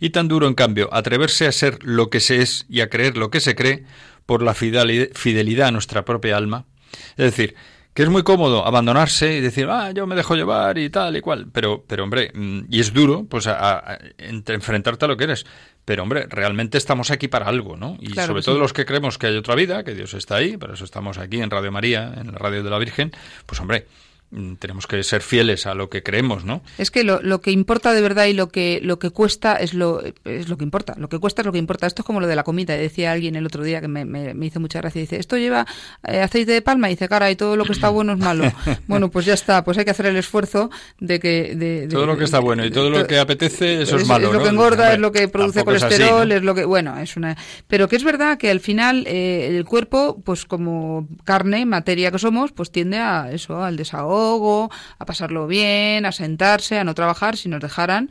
[0.00, 3.16] y tan duro, en cambio, atreverse a ser lo que se es y a creer
[3.16, 3.84] lo que se cree
[4.26, 6.66] por la fideli- fidelidad a nuestra propia alma.
[7.16, 7.54] Es decir,
[7.98, 11.20] que es muy cómodo abandonarse y decir, ah, yo me dejo llevar y tal y
[11.20, 11.48] cual.
[11.52, 15.44] Pero, pero hombre, mm, y es duro, pues, a, enfrentarte a lo que eres.
[15.84, 17.96] Pero, hombre, realmente estamos aquí para algo, ¿no?
[17.98, 18.60] Y Claro sobre todo sí.
[18.60, 21.40] los que creemos que hay otra vida, que Dios está ahí, por eso estamos aquí
[21.40, 23.10] en Radio María, en la Radio de la Virgen,
[23.46, 23.88] pues, hombre,
[24.58, 26.62] tenemos que ser fieles a lo que creemos, ¿no?
[26.76, 29.72] Es que lo, lo que importa de verdad y lo que lo que cuesta es
[29.74, 30.94] lo es lo que importa.
[30.98, 31.86] Lo que cuesta es lo que importa.
[31.86, 32.76] Esto es como lo de la comida.
[32.76, 35.00] Decía alguien el otro día que me, me- me hizo mucha gracia.
[35.00, 35.66] Dice, esto lleva
[36.06, 36.88] eh, aceite de palma.
[36.88, 38.44] Y dice, cara, y todo lo que está bueno es malo.
[38.86, 39.64] bueno, pues ya está.
[39.64, 40.70] Pues hay que hacer el esfuerzo
[41.00, 41.54] de que...
[41.54, 44.26] de- de- Todo lo que está bueno y todo lo que apetece, eso es, malo,
[44.28, 44.44] Es lo ¿no?
[44.44, 46.34] que engorda, es lo que produce tampoco es así, colesterol, ¿no?
[46.34, 46.64] es lo que...
[46.64, 47.36] Bueno, es una...
[47.66, 52.18] Pero que es verdad que al final eh, el cuerpo, pues como carne, materia que
[52.18, 54.17] somos, pues tiende a eso, al desahogo,
[54.98, 57.36] a pasarlo bien, a sentarse, a no trabajar.
[57.36, 58.10] Si nos dejaran,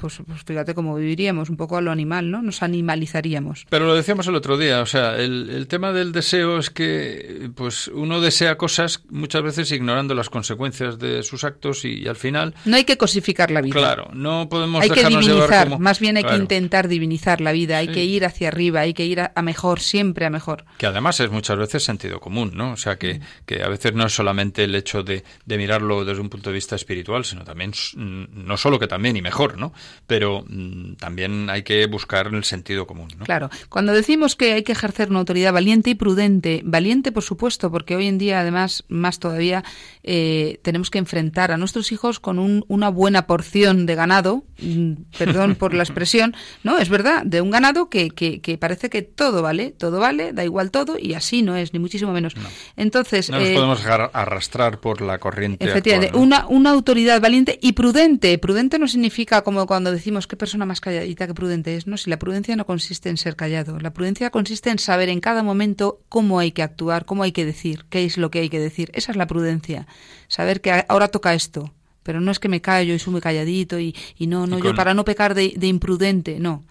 [0.00, 2.42] pues, pues fíjate cómo viviríamos, un poco a lo animal, ¿no?
[2.42, 3.66] Nos animalizaríamos.
[3.68, 7.50] Pero lo decíamos el otro día, o sea, el, el tema del deseo es que
[7.54, 12.54] pues uno desea cosas muchas veces ignorando las consecuencias de sus actos y, al final,
[12.64, 13.74] No hay que cosificar la vida.
[13.74, 16.42] claro, no podemos hay que dejarnos divinizar, como- más bien hay que Claro.
[16.42, 17.92] intentar divinizar la vida, hay Sí.
[17.92, 20.64] que ir hacia arriba, hay que ir a, a mejor, siempre a mejor.
[20.78, 22.72] Que además es muchas veces sentido común, ¿no?
[22.72, 22.98] O sea, Mm.
[22.98, 26.50] que, que a veces no es solamente el hecho de, de mirarlo desde un punto
[26.50, 29.72] de vista espiritual, sino también, no solo que también y mejor, ¿no?
[30.06, 33.24] Pero mm, también hay que buscar el sentido común, ¿no?
[33.24, 37.70] Claro, cuando decimos que hay que ejercer una autoridad valiente y prudente, valiente por supuesto,
[37.70, 39.64] porque hoy en día además más todavía
[40.02, 44.92] eh, tenemos que enfrentar a nuestros hijos con un- una buena porción de ganado, mm,
[45.18, 49.02] perdón por la expresión, no, es verdad, de un ganado que, que, que parece que
[49.02, 52.34] todo vale, todo vale, da igual todo y así no es, ni muchísimo menos.
[52.76, 56.36] Entonces, No nos eh, podemos arrastrar por la corriente Efectivamente, actual, ¿no?
[56.36, 58.38] una, una autoridad valiente y prudente.
[58.38, 61.88] Prudente no significa como cuando decimos qué persona más calladita que prudente es.
[61.88, 63.80] No, si la prudencia no consiste en ser callado.
[63.80, 67.44] La prudencia consiste en saber en cada momento cómo hay que actuar, cómo hay que
[67.44, 68.90] decir, qué es lo que hay que decir.
[68.94, 69.88] Esa es la prudencia.
[70.28, 71.72] Saber que ahora toca esto.
[72.04, 74.76] Pero no es que me callo y muy calladito y, y no, no, Y yo
[74.76, 76.64] para no pecar de, de imprudente, no.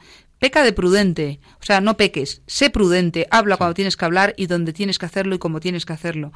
[0.45, 4.45] Peca de prudente, o sea, no peques, sé prudente, habla cuando tienes que hablar y
[4.45, 6.31] donde tienes que hacerlo y cómo tienes que hacerlo.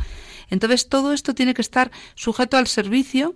[0.50, 3.36] Entonces, todo esto tiene que estar sujeto al servicio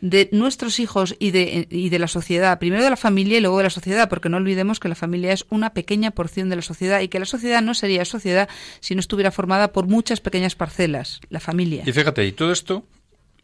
[0.00, 3.58] de nuestros hijos y de, y de la sociedad, primero de la familia y luego
[3.58, 6.62] de la sociedad, porque no olvidemos que la familia es una pequeña porción de la
[6.62, 8.48] sociedad y que la sociedad no sería sociedad
[8.80, 11.84] si no estuviera formada por muchas pequeñas parcelas, la familia.
[11.86, 12.84] Y fíjate, y todo esto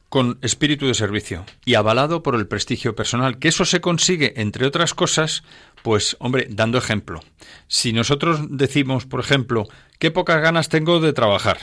[0.09, 4.67] con espíritu de servicio y avalado por el prestigio personal, que eso se consigue, entre
[4.67, 5.43] otras cosas,
[5.87, 7.21] pues, hombre, dando ejemplo.
[7.69, 9.69] Si nosotros decimos, por ejemplo,
[10.01, 11.59] qué pocas ganas tengo de trabajar,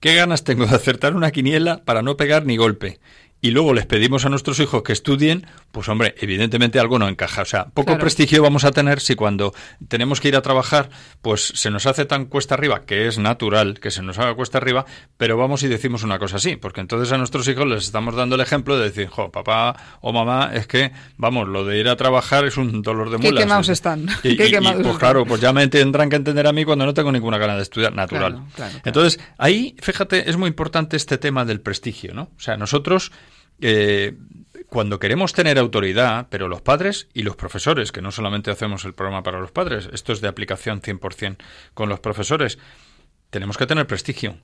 [0.00, 2.98] qué ganas tengo de acertar una quiniela para no pegar ni golpe,
[3.46, 7.42] y luego les pedimos a nuestros hijos que estudien, pues hombre, evidentemente algo no encaja.
[7.42, 8.00] O sea, poco Claro.
[8.00, 9.52] prestigio vamos a tener si cuando
[9.86, 10.88] tenemos que ir a trabajar,
[11.20, 14.56] pues se nos hace tan cuesta arriba, que es natural que se nos haga cuesta
[14.56, 14.86] arriba,
[15.18, 18.36] pero vamos y decimos una cosa así, porque entonces a nuestros hijos les estamos dando
[18.36, 21.96] el ejemplo de decir, jo, papá o mamá, es que, vamos, lo de ir a
[21.96, 23.42] trabajar es un dolor de Qué muelas.
[23.44, 24.06] quemados están.
[24.22, 24.98] Y, Qué y- y, quemados pues están.
[25.00, 27.62] claro, pues ya me tendrán que entender a mí cuando no tengo ninguna gana de
[27.62, 28.32] estudiar, natural.
[28.32, 28.82] Claro, claro, claro.
[28.86, 32.30] Entonces, ahí, fíjate, es muy importante este tema del prestigio, ¿no?
[32.36, 33.12] O sea, nosotros,
[33.60, 34.14] eh,
[34.68, 38.94] cuando queremos tener autoridad, pero los padres y los profesores, que no solamente hacemos el
[38.94, 41.36] programa para los padres, esto es de aplicación 100%
[41.74, 42.58] con los profesores,
[43.30, 44.36] tenemos que tener prestigio.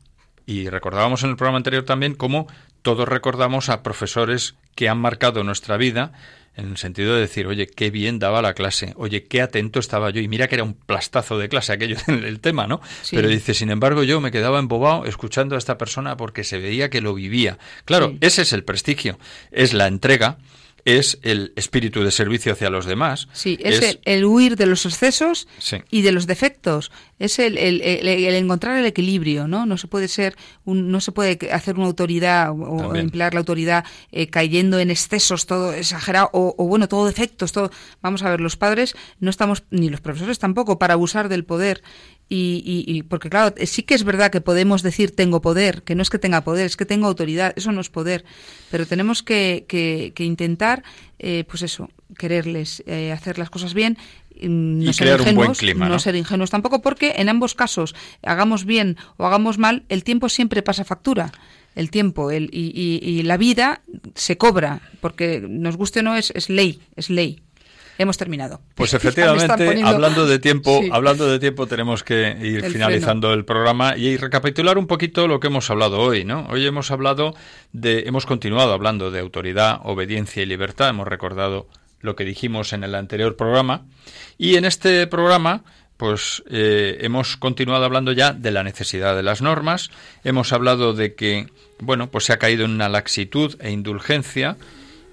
[0.47, 2.47] Y recordábamos en el programa anterior también cómo
[2.83, 6.13] todos recordamos a profesores que han marcado nuestra vida
[6.57, 10.11] en el sentido de decir, oye, qué bien daba la clase, oye, qué atento estaba
[10.11, 12.81] yo, y mira que era un plastazo de clase aquello en el tema, ¿no?
[13.03, 13.17] Sí.
[13.17, 16.91] Pero dice, sin embargo, yo me quedaba embobado escuchando a esta persona porque se veía
[16.91, 17.59] que lo vivía.
[17.85, 18.19] Claro, Sí.
[18.21, 19.19] ese es el prestigio,
[19.53, 20.39] es la entrega,
[20.85, 23.29] es el espíritu de servicio hacia los demás.
[23.33, 25.79] Sí, es, el, el huir de los excesos Sí.
[25.91, 26.91] y de los defectos.
[27.19, 27.81] Es el, el-
[28.35, 29.67] encontrar el equilibrio, ¿no?
[29.67, 33.05] No se puede ser, un- no se puede hacer una autoridad o, o También.
[33.07, 37.71] emplear la autoridad eh, cayendo en excesos, todo exagerado o, o, bueno, todo defectos, todo.
[38.01, 41.83] Vamos a ver, los padres no estamos ni los profesores tampoco para abusar del poder
[42.31, 45.83] y, y- y- porque claro, eh, sí que es verdad que podemos decir tengo poder,
[45.83, 48.25] que no es que tenga poder, es que tengo autoridad, eso no es poder,
[48.71, 50.83] pero tenemos que, que- que intentar,
[51.19, 53.99] eh, pues eso, quererles, eh, hacer las cosas bien,
[54.41, 55.99] mm, no Y ser crear un buen ingenuos, clima, ¿no?
[55.99, 60.63] ser ingenuos tampoco, porque en ambos casos, hagamos bien o hagamos mal, el tiempo siempre
[60.63, 61.33] pasa factura.
[61.77, 63.83] El tiempo el, y, y- y la vida
[64.17, 67.43] se cobra, porque nos guste o no, es, es ley, es ley.
[68.01, 68.63] Hemos terminado.
[68.77, 70.89] Pues efectivamente, poniendo- hablando de tiempo, Sí.
[70.91, 75.39] hablando de tiempo, tenemos que ir El finalizando el programa y recapitular un poquito lo
[75.39, 76.47] que hemos hablado hoy, ¿no?
[76.49, 77.35] Hoy hemos hablado
[77.73, 80.89] de, hemos continuado hablando de autoridad, obediencia y libertad.
[80.89, 81.67] Hemos recordado
[82.01, 83.83] lo que dijimos en el anterior programa
[84.39, 85.63] y en este programa.
[85.99, 89.91] Pues eh, hemos continuado hablando ya de la necesidad de las normas.
[90.25, 91.49] Hemos hablado de que,
[91.79, 94.57] bueno, pues se ha caído en una laxitud e indulgencia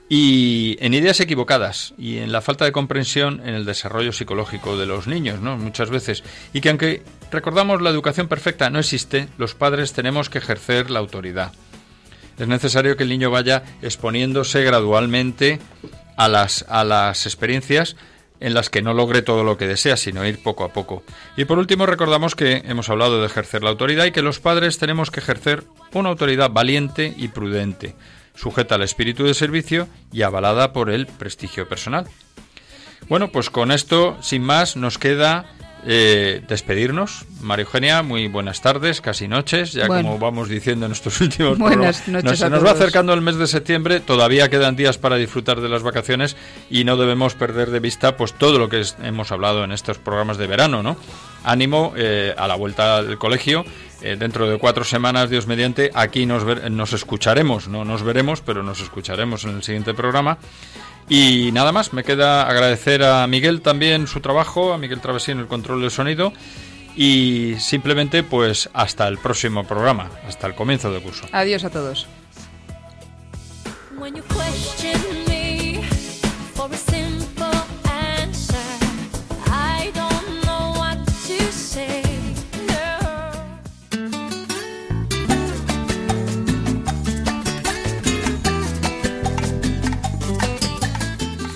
[0.10, 4.86] y en ideas equivocadas y en la falta de comprensión en el desarrollo psicológico de
[4.86, 5.58] los niños, ¿no?
[5.58, 6.24] Muchas veces.
[6.53, 10.99] Y que aunque recordamos la educación perfecta no existe, los padres tenemos que ejercer la
[10.99, 11.51] autoridad.
[12.38, 15.60] Es necesario que el niño vaya exponiéndose gradualmente
[16.16, 17.95] a las, a las experiencias
[18.39, 21.03] en las que no logre todo lo que desea, sino ir poco a poco.
[21.36, 24.78] Y por último recordamos que hemos hablado de ejercer la autoridad y que los padres
[24.78, 27.95] tenemos que ejercer una autoridad valiente y prudente,
[28.38, 32.07] sujeta al espíritu de servicio y avalada por el prestigio personal.
[33.09, 35.57] Bueno, pues con esto, sin más, nos queda
[35.89, 37.23] eh, despedirnos.
[37.41, 40.09] María Eugenia, muy buenas tardes, casi noches, ya Bueno.
[40.09, 42.07] como vamos diciendo en estos últimos Buenas programas.
[42.09, 45.61] noches Nos, se nos va acercando el mes de septiembre, todavía quedan días para disfrutar
[45.61, 46.35] de las vacaciones
[46.69, 49.97] y no debemos perder de vista pues todo lo que es- hemos hablado en estos
[49.97, 50.97] programas de verano, ¿no?
[51.45, 53.63] Ánimo eh, a la vuelta al colegio.
[54.01, 58.41] eh, dentro de cuatro semanas, Dios mediante, aquí nos, ver- nos escucharemos, no nos veremos,
[58.41, 60.38] pero nos escucharemos en el siguiente programa.
[61.10, 65.39] Y nada más, me queda agradecer a Miguel también su trabajo, a Miguel Travesí en
[65.39, 66.34] el control del sonido.
[66.95, 71.28] Y simplemente, pues hasta el próximo programa, hasta el comienzo del curso.
[71.32, 72.08] Adiós a todos.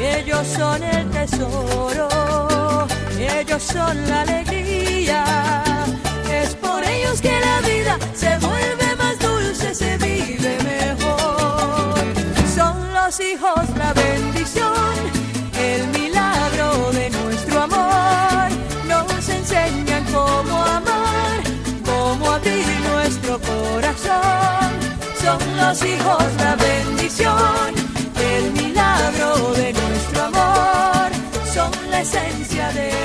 [0.00, 2.08] Ellos son el tesoro
[3.20, 5.24] ellos son la alegría.
[6.30, 11.94] Es por ellos que la vida se vuelve más dulce, se vive mejor.
[12.54, 14.94] Son los hijos la bendición,
[15.58, 18.50] el milagro de nuestro amor.
[18.86, 21.40] Nos enseñan cómo amar,
[21.84, 24.70] cómo abrir nuestro corazón.
[25.22, 27.74] Son los hijos la bendición,
[31.54, 32.97] son la esencia de